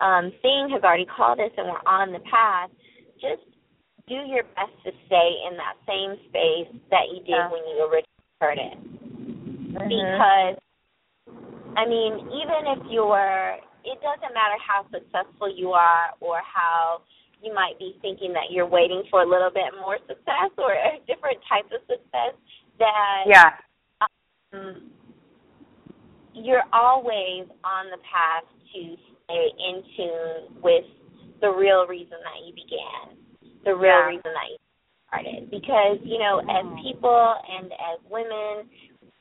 um 0.02 0.32
thing 0.42 0.70
has 0.70 0.84
already 0.84 1.06
called 1.10 1.40
us 1.40 1.52
and 1.58 1.68
we're 1.68 1.88
on 1.90 2.14
the 2.14 2.22
path 2.30 2.70
just 3.18 3.42
do 4.08 4.22
your 4.30 4.44
best 4.54 4.76
to 4.86 4.92
stay 5.08 5.30
in 5.50 5.58
that 5.58 5.80
same 5.88 6.14
space 6.30 6.70
that 6.92 7.10
you 7.10 7.26
did 7.26 7.42
when 7.50 7.64
you 7.74 7.82
originally 7.90 8.38
heard 8.42 8.60
it 8.62 8.78
mm-hmm. 8.78 9.90
because 9.90 10.56
i 11.74 11.86
mean 11.90 12.14
even 12.38 12.70
if 12.78 12.82
you're 12.90 13.58
it 13.84 14.00
doesn't 14.00 14.34
matter 14.34 14.56
how 14.62 14.86
successful 14.94 15.50
you 15.50 15.74
are 15.74 16.14
or 16.22 16.40
how 16.46 17.02
you 17.42 17.54
might 17.54 17.78
be 17.78 17.98
thinking 18.02 18.32
that 18.32 18.48
you're 18.52 18.70
waiting 18.70 19.04
for 19.12 19.24
a 19.24 19.28
little 19.28 19.52
bit 19.52 19.68
more 19.82 19.98
success 20.08 20.54
or 20.58 20.72
a 20.72 21.02
different 21.08 21.38
type 21.50 21.68
of 21.76 21.84
success 21.90 22.38
that 22.80 23.24
yeah. 23.28 23.52
um, 24.54 24.90
you're 26.34 26.64
always 26.74 27.46
on 27.64 27.90
the 27.92 27.98
path 28.02 28.46
to 28.74 28.96
stay 29.26 29.46
in 29.70 29.84
tune 29.96 30.62
with 30.62 30.86
the 31.42 31.50
real 31.50 31.86
reason 31.88 32.18
that 32.24 32.40
you 32.46 32.54
began, 32.54 33.18
the 33.66 33.76
real 33.76 33.92
yeah. 33.92 34.08
reason 34.08 34.32
that 34.34 34.48
you 34.50 34.58
started. 35.08 35.52
Because, 35.52 36.00
you 36.04 36.18
know, 36.18 36.40
as 36.40 36.66
people 36.82 37.36
and 37.50 37.72
as 37.74 38.00
women, 38.10 38.70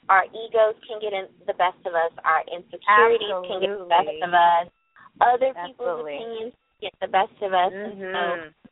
our 0.08 0.24
egos 0.24 0.74
can 0.88 1.00
get 1.00 1.12
in 1.12 1.26
the 1.46 1.54
best 1.54 1.78
of 1.86 1.94
us, 1.94 2.12
our 2.24 2.42
insecurities 2.48 3.28
Absolutely. 3.28 3.48
can 3.48 3.60
get 3.60 3.78
the 3.78 3.90
best 3.90 4.16
of 4.24 4.32
us, 4.32 4.66
other 5.20 5.52
people's 5.66 6.00
opinions 6.00 6.52
get 6.80 6.94
the 7.00 7.06
best 7.06 7.36
of 7.42 7.52
us. 7.54 7.70
Mm-hmm. 7.70 8.02
And 8.02 8.14
so 8.14 8.24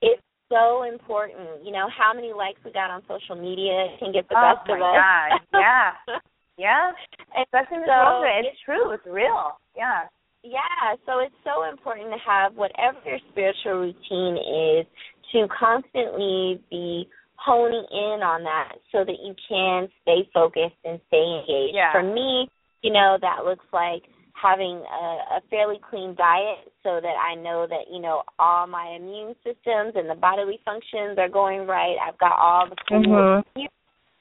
it's 0.02 0.22
so 0.50 0.82
important. 0.82 1.64
You 1.64 1.72
know, 1.72 1.88
how 1.88 2.12
many 2.12 2.32
likes 2.34 2.60
we 2.64 2.72
got 2.72 2.90
on 2.90 3.02
social 3.08 3.40
media 3.40 3.96
can 3.98 4.12
get 4.12 4.28
the 4.28 4.36
oh 4.36 4.58
best 4.58 4.68
of 4.68 4.76
us. 4.82 4.98
God. 4.98 5.30
Yeah. 5.54 5.90
yeah. 6.58 6.90
Especially 7.38 7.78
in 7.78 7.82
this 7.86 7.94
so 7.94 8.20
world. 8.20 8.44
It's 8.44 8.60
true. 8.66 8.90
It's 8.92 9.06
real. 9.06 9.56
Yeah. 9.76 10.10
Yeah, 10.42 10.96
so 11.04 11.20
it's 11.20 11.36
so 11.44 11.68
important 11.68 12.10
to 12.12 12.18
have 12.24 12.54
whatever 12.54 12.96
your 13.04 13.18
spiritual 13.30 13.92
routine 13.92 14.40
is 14.40 14.86
to 15.32 15.46
constantly 15.52 16.60
be 16.70 17.08
honing 17.36 17.84
in 17.92 18.20
on 18.24 18.44
that 18.44 18.80
so 18.92 19.04
that 19.04 19.16
you 19.20 19.34
can 19.48 19.88
stay 20.02 20.28
focused 20.32 20.80
and 20.84 21.00
stay 21.08 21.20
engaged. 21.20 21.76
Yeah. 21.76 21.92
For 21.92 22.02
me, 22.02 22.48
you 22.82 22.92
know, 22.92 23.18
that 23.20 23.44
looks 23.44 23.64
like 23.72 24.02
having 24.40 24.82
a, 24.82 25.36
a 25.36 25.40
fairly 25.50 25.80
clean 25.90 26.14
diet 26.16 26.72
so 26.82 27.00
that 27.02 27.14
I 27.20 27.34
know 27.34 27.66
that, 27.68 27.92
you 27.92 28.00
know, 28.00 28.22
all 28.38 28.66
my 28.66 28.96
immune 28.96 29.34
systems 29.44 29.92
and 29.94 30.08
the 30.08 30.14
bodily 30.14 30.58
functions 30.64 31.18
are 31.18 31.28
going 31.28 31.66
right. 31.66 31.96
I've 32.06 32.18
got 32.18 32.38
all 32.38 32.68
the 32.68 32.76
food, 32.88 33.06
Mm-hmm. 33.06 33.62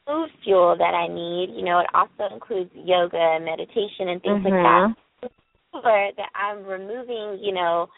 food 0.05 0.29
fuel 0.43 0.75
that 0.77 0.93
I 0.93 1.07
need. 1.07 1.55
You 1.55 1.63
know, 1.63 1.79
it 1.79 1.87
also 1.93 2.33
includes 2.33 2.71
yoga 2.73 3.17
and 3.17 3.45
meditation 3.45 4.09
and 4.09 4.21
things 4.21 4.43
Mhm. 4.43 4.51
like 4.51 4.63
that. 4.63 5.31
Sure 5.71 6.11
that 6.17 6.29
I'm 6.33 6.65
removing, 6.65 7.43
you 7.43 7.53
know, 7.53 7.89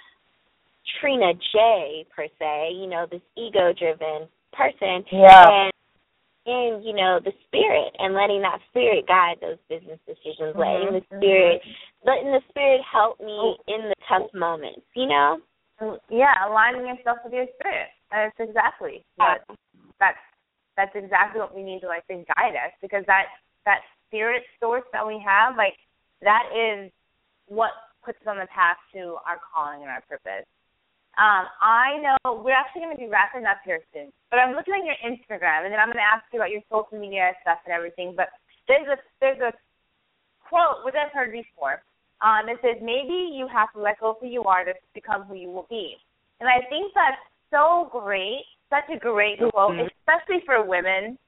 Trina 0.99 1.33
J 1.53 2.05
per 2.13 2.27
se, 2.37 2.71
you 2.73 2.87
know, 2.87 3.05
this 3.09 3.21
ego 3.37 3.71
driven 3.73 4.27
person 4.51 5.05
Yeah. 5.09 5.47
and 5.49 5.71
in, 6.45 6.81
you 6.83 6.93
know, 6.93 7.19
the 7.23 7.33
spirit 7.47 7.93
and 7.99 8.13
letting 8.13 8.41
that 8.41 8.59
spirit 8.69 9.07
guide 9.07 9.37
those 9.41 9.57
business 9.69 9.99
decisions, 10.07 10.55
letting 10.55 10.89
Mhm, 10.89 10.99
the 11.09 11.17
spirit 11.17 11.61
letting 12.03 12.31
the 12.31 12.41
spirit 12.49 12.81
help 12.81 13.19
me 13.19 13.57
in 13.67 13.87
the 13.87 13.95
tough 14.07 14.33
moments, 14.33 14.85
you 14.95 15.05
know? 15.05 15.39
Yeah, 16.09 16.47
aligning 16.47 16.87
yourself 16.87 17.19
with 17.23 17.33
your 17.33 17.47
spirit. 17.59 17.89
That's 18.09 18.39
exactly 18.39 19.05
what 19.15 19.43
that's 19.99 20.17
that's 20.77 20.95
exactly 20.95 21.41
what 21.41 21.53
we 21.53 21.63
need 21.63 21.81
to 21.81 21.87
like 21.87 22.05
to 22.07 22.23
guide 22.35 22.55
us 22.55 22.73
because 22.81 23.05
that 23.05 23.27
that 23.65 23.81
spirit 24.07 24.43
source 24.59 24.83
that 24.93 25.05
we 25.05 25.19
have, 25.19 25.55
like 25.57 25.77
that 26.21 26.43
is 26.55 26.91
what 27.47 27.71
puts 28.03 28.19
us 28.21 28.27
on 28.27 28.37
the 28.37 28.47
path 28.47 28.77
to 28.93 29.17
our 29.25 29.39
calling 29.53 29.81
and 29.81 29.89
our 29.89 30.01
purpose. 30.01 30.45
Um, 31.19 31.43
I 31.59 31.99
know 31.99 32.39
we're 32.39 32.55
actually 32.55 32.87
going 32.87 32.95
to 32.95 33.03
be 33.03 33.11
wrapping 33.11 33.43
up 33.43 33.59
here 33.67 33.83
soon, 33.91 34.15
but 34.31 34.39
I'm 34.39 34.55
looking 34.55 34.79
at 34.79 34.87
your 34.87 34.99
Instagram, 35.03 35.67
and 35.67 35.71
then 35.73 35.79
I'm 35.79 35.91
going 35.91 35.99
to 35.99 36.07
ask 36.07 36.23
you 36.31 36.39
about 36.39 36.55
your 36.55 36.63
social 36.71 36.95
media 36.95 37.35
stuff 37.43 37.59
and 37.67 37.75
everything. 37.75 38.15
But 38.15 38.31
there's 38.71 38.87
a 38.87 38.97
there's 39.19 39.43
a 39.43 39.51
quote 40.47 40.87
which 40.87 40.95
I've 40.95 41.11
heard 41.11 41.35
before. 41.35 41.83
Um, 42.23 42.47
it 42.47 42.63
says 42.63 42.79
maybe 42.79 43.35
you 43.35 43.47
have 43.51 43.73
to 43.75 43.83
let 43.83 43.99
go 43.99 44.15
of 44.15 44.23
who 44.23 44.27
you 44.31 44.47
are 44.47 44.63
to 44.63 44.71
become 44.95 45.27
who 45.27 45.35
you 45.35 45.51
will 45.51 45.67
be, 45.69 45.99
and 46.39 46.47
I 46.47 46.63
think 46.71 46.95
that's 46.95 47.19
so 47.51 47.91
great, 47.91 48.47
such 48.71 48.87
a 48.87 48.97
great 48.97 49.43
quote, 49.51 49.75
especially 49.75 50.39
for 50.47 50.63
women, 50.63 51.19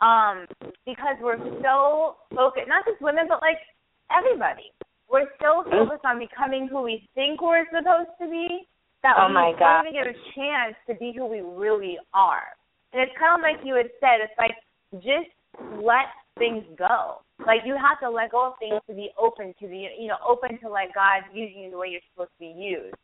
um, 0.00 0.48
because 0.88 1.20
we're 1.20 1.36
so 1.60 2.16
focused, 2.32 2.72
not 2.72 2.88
just 2.88 3.04
women, 3.04 3.28
but 3.28 3.44
like 3.44 3.60
everybody. 4.08 4.72
We're 5.12 5.28
so 5.44 5.62
focused 5.70 6.04
on 6.04 6.18
becoming 6.18 6.68
who 6.72 6.82
we 6.82 7.06
think 7.14 7.40
we're 7.40 7.68
supposed 7.68 8.16
to 8.18 8.28
be 8.28 8.66
that 9.06 9.14
Oh 9.22 9.30
we 9.30 9.34
my 9.38 9.54
God. 9.54 9.86
don't 9.86 9.94
even 9.94 10.02
get 10.02 10.10
a 10.10 10.18
chance 10.34 10.74
to 10.90 10.98
be 10.98 11.14
who 11.14 11.26
we 11.30 11.40
really 11.40 11.96
are. 12.10 12.50
And 12.92 12.98
it's 13.02 13.14
kind 13.14 13.38
of 13.38 13.42
like 13.46 13.62
you 13.62 13.78
had 13.78 13.90
said, 14.02 14.18
it's 14.18 14.34
like 14.34 14.58
just 15.06 15.30
let 15.78 16.10
things 16.38 16.64
go. 16.74 17.22
Like 17.46 17.62
you 17.64 17.76
have 17.78 18.00
to 18.02 18.10
let 18.10 18.32
go 18.34 18.50
of 18.50 18.58
things 18.58 18.80
to 18.90 18.94
be 18.94 19.10
open 19.14 19.54
to 19.60 19.66
the, 19.68 19.86
you 19.94 20.08
know, 20.08 20.18
open 20.26 20.58
to 20.60 20.68
like 20.68 20.94
God 20.94 21.22
using 21.32 21.62
you 21.62 21.70
the 21.70 21.78
way 21.78 21.88
you're 21.94 22.04
supposed 22.12 22.34
to 22.34 22.42
be 22.42 22.50
used. 22.56 22.96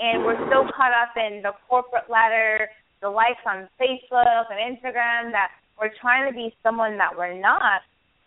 And 0.00 0.24
we're 0.24 0.38
so 0.48 0.64
caught 0.72 0.92
up 0.92 1.16
in 1.16 1.42
the 1.42 1.52
corporate 1.68 2.08
ladder, 2.08 2.68
the 3.00 3.08
likes 3.08 3.40
on 3.46 3.68
Facebook 3.80 4.44
and 4.48 4.60
Instagram 4.60 5.32
that 5.32 5.48
we're 5.80 5.90
trying 6.00 6.30
to 6.30 6.34
be 6.34 6.54
someone 6.62 6.96
that 6.98 7.10
we're 7.16 7.38
not, 7.38 7.82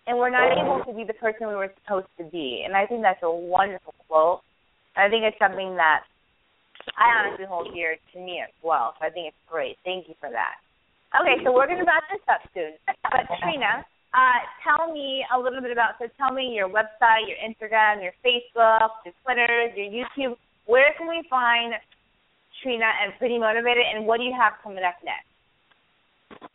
and 0.07 0.17
we're 0.17 0.29
not 0.33 0.51
able 0.51 0.83
to 0.85 0.93
be 0.93 1.03
the 1.05 1.13
person 1.13 1.47
we 1.47 1.55
were 1.55 1.71
supposed 1.83 2.07
to 2.17 2.25
be. 2.25 2.63
And 2.65 2.75
I 2.75 2.85
think 2.85 3.01
that's 3.01 3.21
a 3.23 3.31
wonderful 3.31 3.93
quote. 4.07 4.41
I 4.97 5.07
think 5.09 5.23
it's 5.23 5.38
something 5.39 5.75
that 5.75 6.03
I 6.93 7.26
honestly 7.26 7.45
hold 7.50 7.74
dear 7.74 7.98
to 8.13 8.19
me 8.19 8.41
as 8.45 8.54
well. 8.62 8.93
So 9.00 9.06
I 9.06 9.10
think 9.10 9.34
it's 9.34 9.43
great. 9.50 9.78
Thank 9.84 10.08
you 10.08 10.13
for 10.19 10.30
that. 10.30 10.62
Okay, 11.17 11.41
so 11.43 11.54
we're 11.54 11.67
going 11.67 11.80
to 11.80 11.88
wrap 11.88 12.04
this 12.12 12.21
up 12.30 12.41
soon. 12.54 12.74
But 13.06 13.30
Trina, 13.39 13.86
uh, 14.13 14.39
tell 14.63 14.91
me 14.91 15.24
a 15.34 15.39
little 15.39 15.62
bit 15.62 15.71
about. 15.71 15.95
So 16.00 16.08
tell 16.17 16.34
me 16.34 16.54
your 16.56 16.67
website, 16.67 17.28
your 17.28 17.38
Instagram, 17.39 18.04
your 18.04 18.13
Facebook, 18.26 18.89
your 19.06 19.13
Twitter, 19.24 19.69
your 19.76 19.88
YouTube. 19.88 20.36
Where 20.65 20.93
can 20.98 21.08
we 21.08 21.24
find 21.30 21.74
Trina 22.62 22.89
and 23.04 23.13
Pretty 23.19 23.38
Motivated, 23.38 23.84
and 23.93 24.06
what 24.06 24.17
do 24.17 24.24
you 24.24 24.34
have 24.38 24.54
coming 24.63 24.84
up 24.84 24.95
next? 25.04 25.28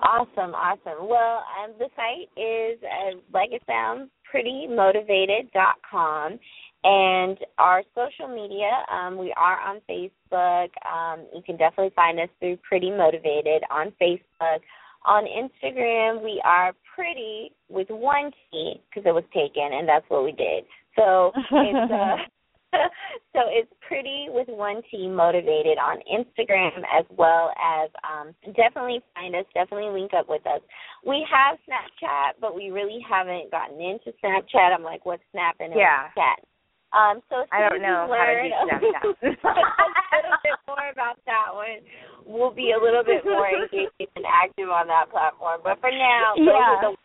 Awesome, 0.00 0.54
awesome. 0.54 1.08
Well, 1.08 1.44
um, 1.62 1.72
the 1.78 1.88
site 1.96 2.28
is, 2.36 2.78
uh, 2.82 3.16
like 3.32 3.52
it 3.52 3.62
sounds, 3.66 4.10
prettymotivated.com. 4.32 6.38
And 6.82 7.38
our 7.58 7.82
social 7.94 8.34
media, 8.34 8.70
um, 8.90 9.18
we 9.18 9.34
are 9.36 9.60
on 9.60 9.80
Facebook. 9.88 10.70
Um, 10.90 11.26
you 11.34 11.42
can 11.44 11.56
definitely 11.56 11.92
find 11.94 12.18
us 12.18 12.28
through 12.38 12.56
Pretty 12.58 12.90
Motivated 12.90 13.62
on 13.70 13.92
Facebook. 14.00 14.60
On 15.04 15.24
Instagram, 15.24 16.22
we 16.22 16.40
are 16.44 16.72
pretty 16.94 17.52
with 17.68 17.88
one 17.90 18.30
T 18.50 18.80
because 18.88 19.06
it 19.06 19.14
was 19.14 19.24
taken, 19.34 19.72
and 19.72 19.88
that's 19.88 20.04
what 20.08 20.24
we 20.24 20.32
did. 20.32 20.64
So 20.96 21.32
it's 21.50 21.92
uh, 21.92 22.16
so 23.34 23.40
it's 23.48 23.70
pretty 23.86 24.26
with 24.30 24.48
one 24.48 24.82
T 24.90 25.08
motivated 25.08 25.78
on 25.78 25.98
Instagram 26.06 26.82
as 26.86 27.04
well 27.10 27.52
as 27.58 27.90
um, 28.04 28.34
definitely 28.54 29.00
find 29.14 29.34
us, 29.34 29.44
definitely 29.54 29.90
link 30.00 30.12
up 30.14 30.28
with 30.28 30.46
us. 30.46 30.60
We 31.04 31.26
have 31.30 31.58
Snapchat, 31.68 32.40
but 32.40 32.54
we 32.54 32.70
really 32.70 33.00
haven't 33.08 33.50
gotten 33.50 33.80
into 33.80 34.12
Snapchat. 34.22 34.74
I'm 34.74 34.82
like, 34.82 35.04
what's 35.04 35.22
snapping? 35.32 35.72
Yeah. 35.76 36.08
Snapchat. 36.16 36.44
Um, 36.90 37.22
so 37.30 37.46
I 37.54 37.68
don't 37.70 37.82
know 37.82 38.10
how 38.10 38.26
to 38.26 38.42
do 38.42 38.50
Snapchat. 38.50 39.04
a 39.22 40.18
little 40.26 40.42
bit 40.42 40.58
more 40.66 40.90
about 40.90 41.22
that 41.26 41.54
one. 41.54 41.86
We'll 42.26 42.50
be 42.50 42.74
a 42.74 42.80
little 42.82 43.04
bit 43.04 43.22
more 43.24 43.46
engaged 43.46 44.10
and 44.16 44.26
active 44.26 44.68
on 44.68 44.88
that 44.88 45.10
platform. 45.10 45.60
But 45.62 45.78
for 45.80 45.90
now, 45.90 46.34
those 46.34 46.50
are 46.50 46.80
the 46.82 46.96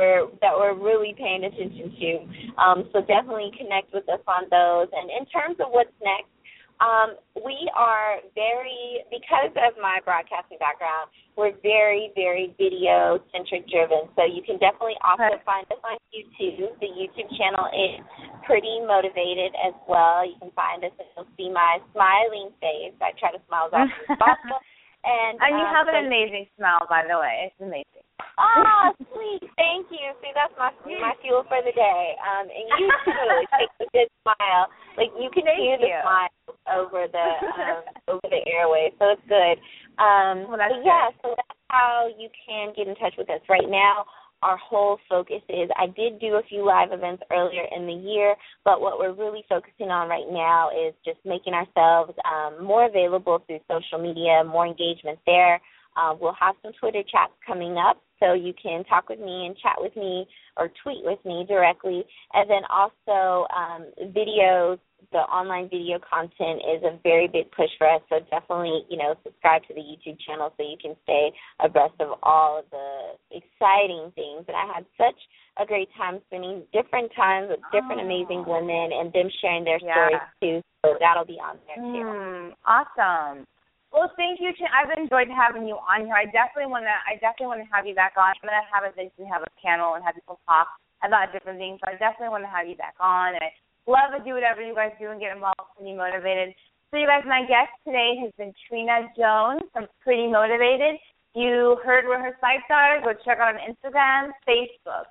we're, 0.00 0.26
that 0.40 0.56
we're 0.56 0.74
really 0.74 1.12
paying 1.12 1.44
attention 1.44 1.92
to. 1.92 2.10
Um, 2.56 2.88
so 2.92 3.04
definitely 3.04 3.52
connect 3.52 3.92
with 3.92 4.08
us 4.08 4.24
on 4.24 4.48
those. 4.48 4.88
And 4.96 5.12
in 5.12 5.28
terms 5.28 5.60
of 5.60 5.68
what's 5.70 5.92
next, 6.00 6.32
um, 6.80 7.16
we 7.44 7.68
are 7.76 8.24
very 8.34 9.04
because 9.12 9.52
of 9.52 9.76
my 9.80 10.00
broadcasting 10.04 10.56
background, 10.56 11.12
we're 11.36 11.52
very, 11.60 12.08
very 12.16 12.56
video 12.56 13.20
centric 13.32 13.68
driven. 13.68 14.08
So 14.16 14.24
you 14.24 14.40
can 14.40 14.56
definitely 14.56 14.96
also 15.04 15.28
Okay. 15.28 15.44
find 15.44 15.64
us 15.68 15.80
on 15.84 15.96
YouTube. 16.12 16.72
The 16.80 16.88
YouTube 16.88 17.28
channel 17.36 17.68
is 17.72 18.00
pretty 18.48 18.80
motivated 18.84 19.52
as 19.60 19.76
well. 19.84 20.24
You 20.24 20.36
can 20.40 20.50
find 20.56 20.80
us 20.84 20.92
and 20.96 21.08
you'll 21.16 21.28
see 21.36 21.52
my 21.52 21.78
smiling 21.92 22.50
face. 22.64 22.96
I 23.00 23.12
try 23.20 23.32
to 23.32 23.40
smile 23.46 23.68
as 23.68 23.84
often 23.84 24.04
as 24.08 24.18
possible. 24.18 24.60
And, 25.00 25.40
And 25.40 25.56
you 25.56 25.64
um, 25.64 25.72
have 25.72 25.88
so 25.88 25.96
an 25.96 26.12
amazing 26.12 26.44
smile, 26.60 26.84
by 26.84 27.08
the 27.08 27.16
way. 27.16 27.48
It's 27.48 27.56
amazing. 27.56 28.04
Oh, 28.36 28.92
sweet. 29.16 29.48
Thank 29.56 29.88
you. 29.88 30.12
See, 30.20 30.28
that's 30.36 30.52
my 30.60 30.76
my 31.00 31.16
fuel 31.24 31.40
for 31.48 31.56
the 31.64 31.72
day. 31.72 32.04
Um, 32.20 32.44
and 32.52 32.64
you 32.76 32.84
too. 33.08 33.24
It 33.40 33.48
takes 33.56 33.76
a 33.80 33.88
good 33.96 34.10
smile. 34.20 34.68
Like 35.00 35.08
you 35.16 35.32
can 35.32 35.48
Thank 35.48 35.56
hear 35.56 35.80
the 35.80 35.88
smile 36.04 36.28
over 36.72 37.06
the 37.10 37.28
um, 37.46 37.82
over 38.08 38.26
the 38.30 38.42
airways, 38.46 38.92
so 38.98 39.16
it's 39.16 39.26
good. 39.28 39.58
Um, 40.02 40.48
Well, 40.48 40.58
but 40.58 40.84
yeah, 40.84 41.10
so 41.22 41.34
that's 41.36 41.58
how 41.68 42.08
you 42.18 42.28
can 42.46 42.72
get 42.76 42.88
in 42.88 42.94
touch 42.96 43.14
with 43.18 43.28
us. 43.30 43.40
Right 43.48 43.68
now, 43.68 44.06
our 44.42 44.56
whole 44.56 44.98
focus 45.08 45.42
is 45.48 45.68
I 45.76 45.86
did 45.86 46.18
do 46.20 46.36
a 46.36 46.42
few 46.48 46.64
live 46.64 46.92
events 46.92 47.22
earlier 47.30 47.66
in 47.76 47.86
the 47.86 47.92
year, 47.92 48.34
but 48.64 48.80
what 48.80 48.98
we're 48.98 49.12
really 49.12 49.44
focusing 49.48 49.90
on 49.90 50.08
right 50.08 50.30
now 50.30 50.70
is 50.70 50.94
just 51.04 51.18
making 51.24 51.52
ourselves 51.52 52.12
um, 52.24 52.64
more 52.64 52.86
available 52.86 53.42
through 53.46 53.60
social 53.68 53.98
media, 54.00 54.42
more 54.44 54.66
engagement 54.66 55.18
there. 55.26 55.60
Uh, 55.96 56.14
we'll 56.18 56.36
have 56.38 56.54
some 56.62 56.72
Twitter 56.80 57.02
chats 57.02 57.32
coming 57.46 57.76
up, 57.76 58.00
so 58.18 58.32
you 58.32 58.54
can 58.60 58.84
talk 58.84 59.08
with 59.08 59.18
me 59.18 59.46
and 59.46 59.56
chat 59.58 59.74
with 59.76 59.94
me 59.96 60.26
or 60.56 60.70
tweet 60.82 61.04
with 61.04 61.18
me 61.24 61.44
directly. 61.46 62.04
And 62.32 62.48
then 62.48 62.62
also 62.70 63.46
um, 63.54 63.86
videos, 64.14 64.78
the 65.12 65.24
online 65.30 65.68
video 65.68 65.98
content 65.98 66.62
is 66.64 66.82
a 66.84 66.98
very 67.02 67.28
big 67.28 67.50
push 67.52 67.70
for 67.78 67.88
us. 67.88 68.02
So 68.08 68.20
definitely, 68.30 68.84
you 68.88 68.96
know, 68.96 69.14
subscribe 69.24 69.62
to 69.68 69.74
the 69.74 69.80
YouTube 69.80 70.18
channel 70.20 70.52
so 70.56 70.62
you 70.62 70.76
can 70.80 70.96
stay 71.04 71.32
abreast 71.58 71.94
of 72.00 72.18
all 72.22 72.58
of 72.60 72.64
the 72.70 73.16
exciting 73.30 74.12
things. 74.14 74.44
And 74.48 74.56
I 74.56 74.66
had 74.72 74.84
such 74.96 75.18
a 75.58 75.66
great 75.66 75.88
time 75.96 76.20
spending 76.28 76.62
different 76.72 77.12
times 77.14 77.50
with 77.50 77.60
different 77.72 78.00
Oh. 78.00 78.04
amazing 78.04 78.44
women 78.46 78.92
and 78.92 79.12
them 79.12 79.28
sharing 79.40 79.64
their 79.64 79.78
Yeah. 79.78 79.92
stories 79.94 80.22
too. 80.40 80.62
So 80.84 80.96
that'll 81.00 81.24
be 81.24 81.40
on 81.40 81.58
there 81.66 81.76
too. 81.76 81.82
Mm, 81.82 82.56
awesome. 82.64 83.46
Well, 83.92 84.08
thank 84.16 84.40
you. 84.40 84.52
Chin. 84.54 84.68
I've 84.72 84.90
enjoyed 84.96 85.28
having 85.28 85.66
you 85.66 85.76
on 85.76 86.06
here. 86.06 86.14
I 86.14 86.24
definitely 86.26 86.70
want 86.70 86.84
to. 86.86 86.94
I 87.06 87.16
definitely 87.16 87.48
want 87.48 87.60
to 87.60 87.68
have 87.74 87.86
you 87.86 87.94
back 87.94 88.14
on. 88.16 88.30
I'm 88.30 88.48
gonna 88.48 88.62
have 88.72 88.84
eventually 88.84 89.26
have 89.26 89.42
a 89.42 89.50
panel 89.60 89.94
and 89.94 90.04
have 90.04 90.14
people 90.14 90.38
talk 90.46 90.68
about 91.02 91.32
different 91.32 91.58
things. 91.58 91.80
So 91.82 91.90
I 91.90 91.96
definitely 91.96 92.28
want 92.28 92.44
to 92.44 92.48
have 92.54 92.68
you 92.68 92.76
back 92.76 92.94
on. 93.00 93.34
And 93.34 93.42
I 93.42 93.50
love 93.86 94.16
to 94.16 94.24
do 94.24 94.34
whatever 94.34 94.60
you 94.62 94.74
guys 94.74 94.92
do 94.98 95.10
and 95.10 95.20
get 95.20 95.32
involved 95.32 95.76
and 95.78 95.86
be 95.86 95.94
motivated. 95.94 96.54
So, 96.90 96.98
you 96.98 97.06
guys, 97.06 97.22
my 97.26 97.42
guest 97.46 97.70
today 97.86 98.18
has 98.20 98.32
been 98.36 98.52
Trina 98.66 99.06
Jones 99.16 99.62
from 99.72 99.86
Pretty 100.02 100.26
Motivated. 100.26 100.98
You 101.34 101.78
heard 101.84 102.06
where 102.06 102.18
her 102.18 102.36
sites 102.40 102.66
are. 102.70 103.00
Go 103.00 103.14
check 103.24 103.38
out 103.38 103.54
on 103.54 103.60
Instagram, 103.62 104.34
Facebook, 104.42 105.06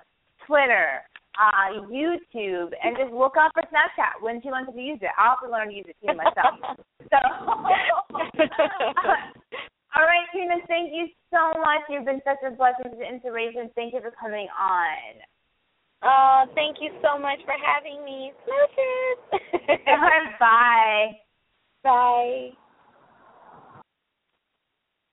Twitter, 0.46 1.00
uh, 1.40 1.80
YouTube, 1.88 2.76
and 2.84 2.96
just 3.00 3.12
look 3.12 3.36
up 3.40 3.52
her 3.54 3.64
Snapchat 3.72 4.20
when 4.20 4.42
she 4.42 4.48
wants 4.48 4.72
to 4.72 4.80
use 4.80 4.98
it. 5.00 5.08
I'll 5.16 5.40
learned 5.48 5.72
to 5.72 5.72
learn 5.72 5.72
to 5.72 5.74
use 5.74 5.86
it 5.88 5.96
too 6.04 6.14
myself. 6.14 6.60
So, 7.10 7.16
all 9.96 10.06
right, 10.06 10.22
Trina, 10.30 10.62
thank 10.68 10.92
you 10.94 11.08
so 11.32 11.58
much. 11.58 11.82
You've 11.88 12.04
been 12.04 12.20
such 12.22 12.38
a 12.46 12.54
blessing 12.54 12.86
and 12.86 13.02
inspiration. 13.02 13.68
Thank 13.74 13.94
you 13.94 14.00
for 14.00 14.12
coming 14.14 14.46
on. 14.54 15.18
Oh, 16.02 16.44
thank 16.54 16.78
you 16.80 16.90
so 17.02 17.18
much 17.20 17.38
for 17.44 17.54
having 17.60 18.04
me. 18.04 18.32
Smooches. 18.48 19.40
Bye. 20.40 21.18
Bye. 21.84 22.50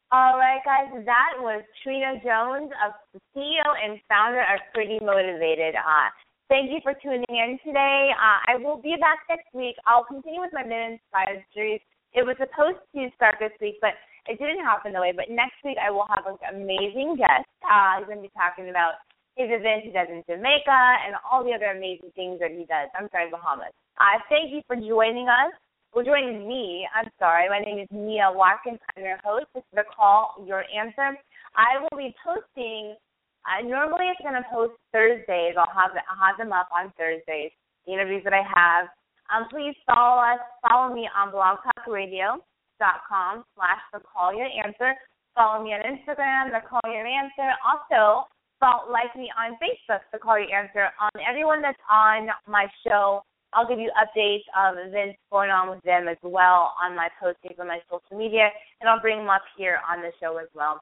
All 0.10 0.40
right, 0.40 0.64
guys, 0.64 0.88
that 1.04 1.36
was 1.44 1.64
Trina 1.84 2.16
Jones, 2.24 2.72
of 2.80 2.96
the 3.12 3.20
CEO 3.36 3.68
and 3.76 4.00
founder 4.08 4.40
of 4.40 4.64
Pretty 4.74 5.04
Motivated. 5.04 5.76
Uh, 5.76 6.08
thank 6.48 6.72
you 6.72 6.80
for 6.82 6.96
tuning 7.04 7.28
in 7.28 7.60
today. 7.60 8.16
Uh, 8.16 8.40
I 8.48 8.56
will 8.56 8.80
be 8.80 8.96
back 9.02 9.28
next 9.28 9.52
week. 9.52 9.76
I'll 9.86 10.08
continue 10.08 10.40
with 10.40 10.56
my 10.56 10.64
Men 10.64 10.96
Inspired 10.96 11.44
series. 11.54 11.82
It 12.16 12.24
was 12.24 12.40
supposed 12.40 12.80
to 12.96 13.12
start 13.20 13.36
this 13.44 13.52
week, 13.60 13.84
but 13.84 14.00
it 14.32 14.40
didn't 14.40 14.64
happen 14.64 14.96
the 14.96 15.04
way. 15.04 15.12
But 15.12 15.28
next 15.28 15.60
week, 15.68 15.76
I 15.76 15.92
will 15.92 16.08
have 16.08 16.24
an 16.24 16.40
amazing 16.56 17.20
guest. 17.20 17.44
Uh, 17.68 18.00
he's 18.00 18.08
going 18.08 18.24
to 18.24 18.32
be 18.32 18.32
talking 18.32 18.72
about 18.72 19.04
his 19.38 19.54
event 19.54 19.86
he 19.86 19.94
does 19.94 20.10
in 20.10 20.26
Jamaica 20.26 20.82
and 21.06 21.14
all 21.22 21.46
the 21.46 21.54
other 21.54 21.70
amazing 21.70 22.10
things 22.18 22.42
that 22.42 22.50
he 22.50 22.66
does. 22.66 22.90
I'm 22.98 23.06
sorry, 23.14 23.30
Bahamas. 23.30 23.70
Uh, 24.02 24.18
thank 24.34 24.50
you 24.50 24.66
for 24.66 24.74
joining 24.76 25.30
us. 25.30 25.54
Well, 25.94 26.04
joining 26.04 26.50
me, 26.50 26.90
I'm 26.90 27.08
sorry. 27.22 27.48
My 27.48 27.62
name 27.62 27.80
is 27.80 27.88
Mia 27.94 28.34
Watkins. 28.34 28.82
I'm 28.98 29.06
your 29.06 29.22
host. 29.24 29.46
This 29.54 29.62
is 29.62 29.78
the 29.78 29.86
Call 29.94 30.42
Your 30.46 30.66
Answer. 30.74 31.16
I 31.56 31.80
will 31.80 31.98
be 31.98 32.14
posting. 32.26 32.98
Uh, 33.46 33.62
normally, 33.62 34.10
it's 34.10 34.22
going 34.22 34.36
to 34.36 34.44
post 34.52 34.74
Thursdays. 34.92 35.56
I'll 35.56 35.70
have 35.70 35.94
I'll 35.94 36.22
have 36.22 36.38
them 36.38 36.52
up 36.52 36.70
on 36.74 36.92
Thursdays. 36.98 37.54
The 37.86 37.94
interviews 37.94 38.24
that 38.26 38.34
I 38.34 38.44
have. 38.44 38.90
Um, 39.30 39.46
please 39.50 39.76
follow 39.86 40.22
us. 40.22 40.40
Follow 40.66 40.94
me 40.94 41.10
on 41.14 41.32
blogtalkradio.com 41.32 43.44
slash 43.56 43.82
the 43.94 44.02
Call 44.02 44.34
Your 44.34 44.50
Answer. 44.50 44.98
Follow 45.34 45.64
me 45.64 45.74
on 45.74 45.82
Instagram, 45.86 46.52
the 46.52 46.62
Call 46.68 46.82
Your 46.90 47.06
Answer. 47.06 47.54
Also, 47.64 48.28
follow, 48.60 48.92
like 48.92 49.16
me 49.16 49.32
on 49.38 49.58
Facebook, 49.62 50.02
the 50.12 50.20
Call 50.20 50.40
Your 50.40 50.54
Answer. 50.54 50.90
On 51.02 51.12
everyone 51.28 51.62
that's 51.62 51.80
on 51.90 52.28
my 52.48 52.68
show 52.86 53.24
I'll 53.54 53.68
give 53.68 53.80
you 53.80 53.92
updates 53.96 54.44
of 54.56 54.78
events 54.78 55.18
going 55.32 55.50
on 55.50 55.70
with 55.70 55.82
them 55.84 56.08
as 56.08 56.18
well 56.22 56.76
on 56.84 56.96
my 56.96 57.10
postings 57.22 57.60
on 57.60 57.68
my 57.68 57.80
social 57.90 58.18
media, 58.18 58.50
and 58.82 58.90
I'll 58.90 59.02
bring 59.02 59.20
them 59.20 59.30
up 59.30 59.44
here 59.58 59.80
on 59.90 60.02
the 60.02 60.12
show 60.20 60.38
as 60.38 60.48
well. 60.54 60.82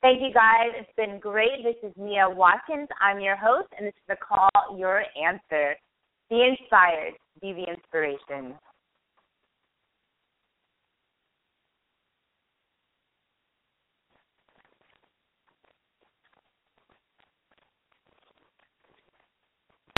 Thank 0.00 0.22
you 0.22 0.32
guys. 0.32 0.72
It's 0.78 0.90
been 0.96 1.18
great. 1.18 1.62
This 1.64 1.76
is 1.82 1.94
Mia 1.96 2.28
Watkins. 2.28 2.88
I'm 3.00 3.20
your 3.20 3.36
host, 3.36 3.68
and 3.76 3.86
this 3.86 3.94
is 3.94 4.08
the 4.08 4.16
Call 4.16 4.78
Your 4.78 5.04
Answer. 5.20 5.74
Be 6.30 6.46
inspired. 6.46 7.14
Be 7.40 7.52
the 7.52 7.70
inspiration. 7.70 8.54